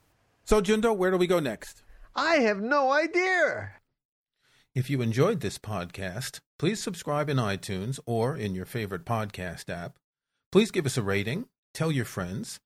So, 0.44 0.60
Jundo, 0.60 0.96
where 0.96 1.10
do 1.10 1.16
we 1.16 1.26
go 1.26 1.40
next? 1.40 1.82
I 2.14 2.36
have 2.36 2.60
no 2.60 2.92
idea. 2.92 3.72
If 4.72 4.88
you 4.88 5.02
enjoyed 5.02 5.40
this 5.40 5.58
podcast, 5.58 6.40
please 6.58 6.80
subscribe 6.80 7.28
in 7.28 7.38
iTunes 7.38 7.98
or 8.06 8.36
in 8.36 8.54
your 8.54 8.66
favorite 8.66 9.04
podcast 9.04 9.68
app. 9.68 9.96
Please 10.54 10.70
give 10.70 10.86
us 10.86 10.96
a 10.96 11.02
rating, 11.02 11.48
tell 11.72 11.90
your 11.90 12.04
friends. 12.04 12.60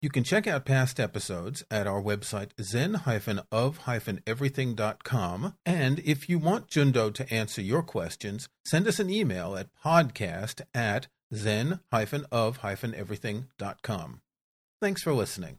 You 0.00 0.10
can 0.10 0.22
check 0.22 0.46
out 0.46 0.64
past 0.64 1.00
episodes 1.00 1.64
at 1.72 1.88
our 1.88 2.00
website 2.00 2.50
zen-of-everything.com. 2.62 5.54
And 5.66 5.98
if 5.98 6.28
you 6.28 6.38
want 6.38 6.68
Jundo 6.68 7.12
to 7.12 7.34
answer 7.34 7.60
your 7.60 7.82
questions, 7.82 8.48
send 8.64 8.86
us 8.86 9.00
an 9.00 9.10
email 9.10 9.56
at 9.56 9.70
podcast 9.84 10.60
at 10.72 11.08
zen-of-everything.com. 11.34 14.20
Thanks 14.80 15.02
for 15.02 15.12
listening. 15.12 15.58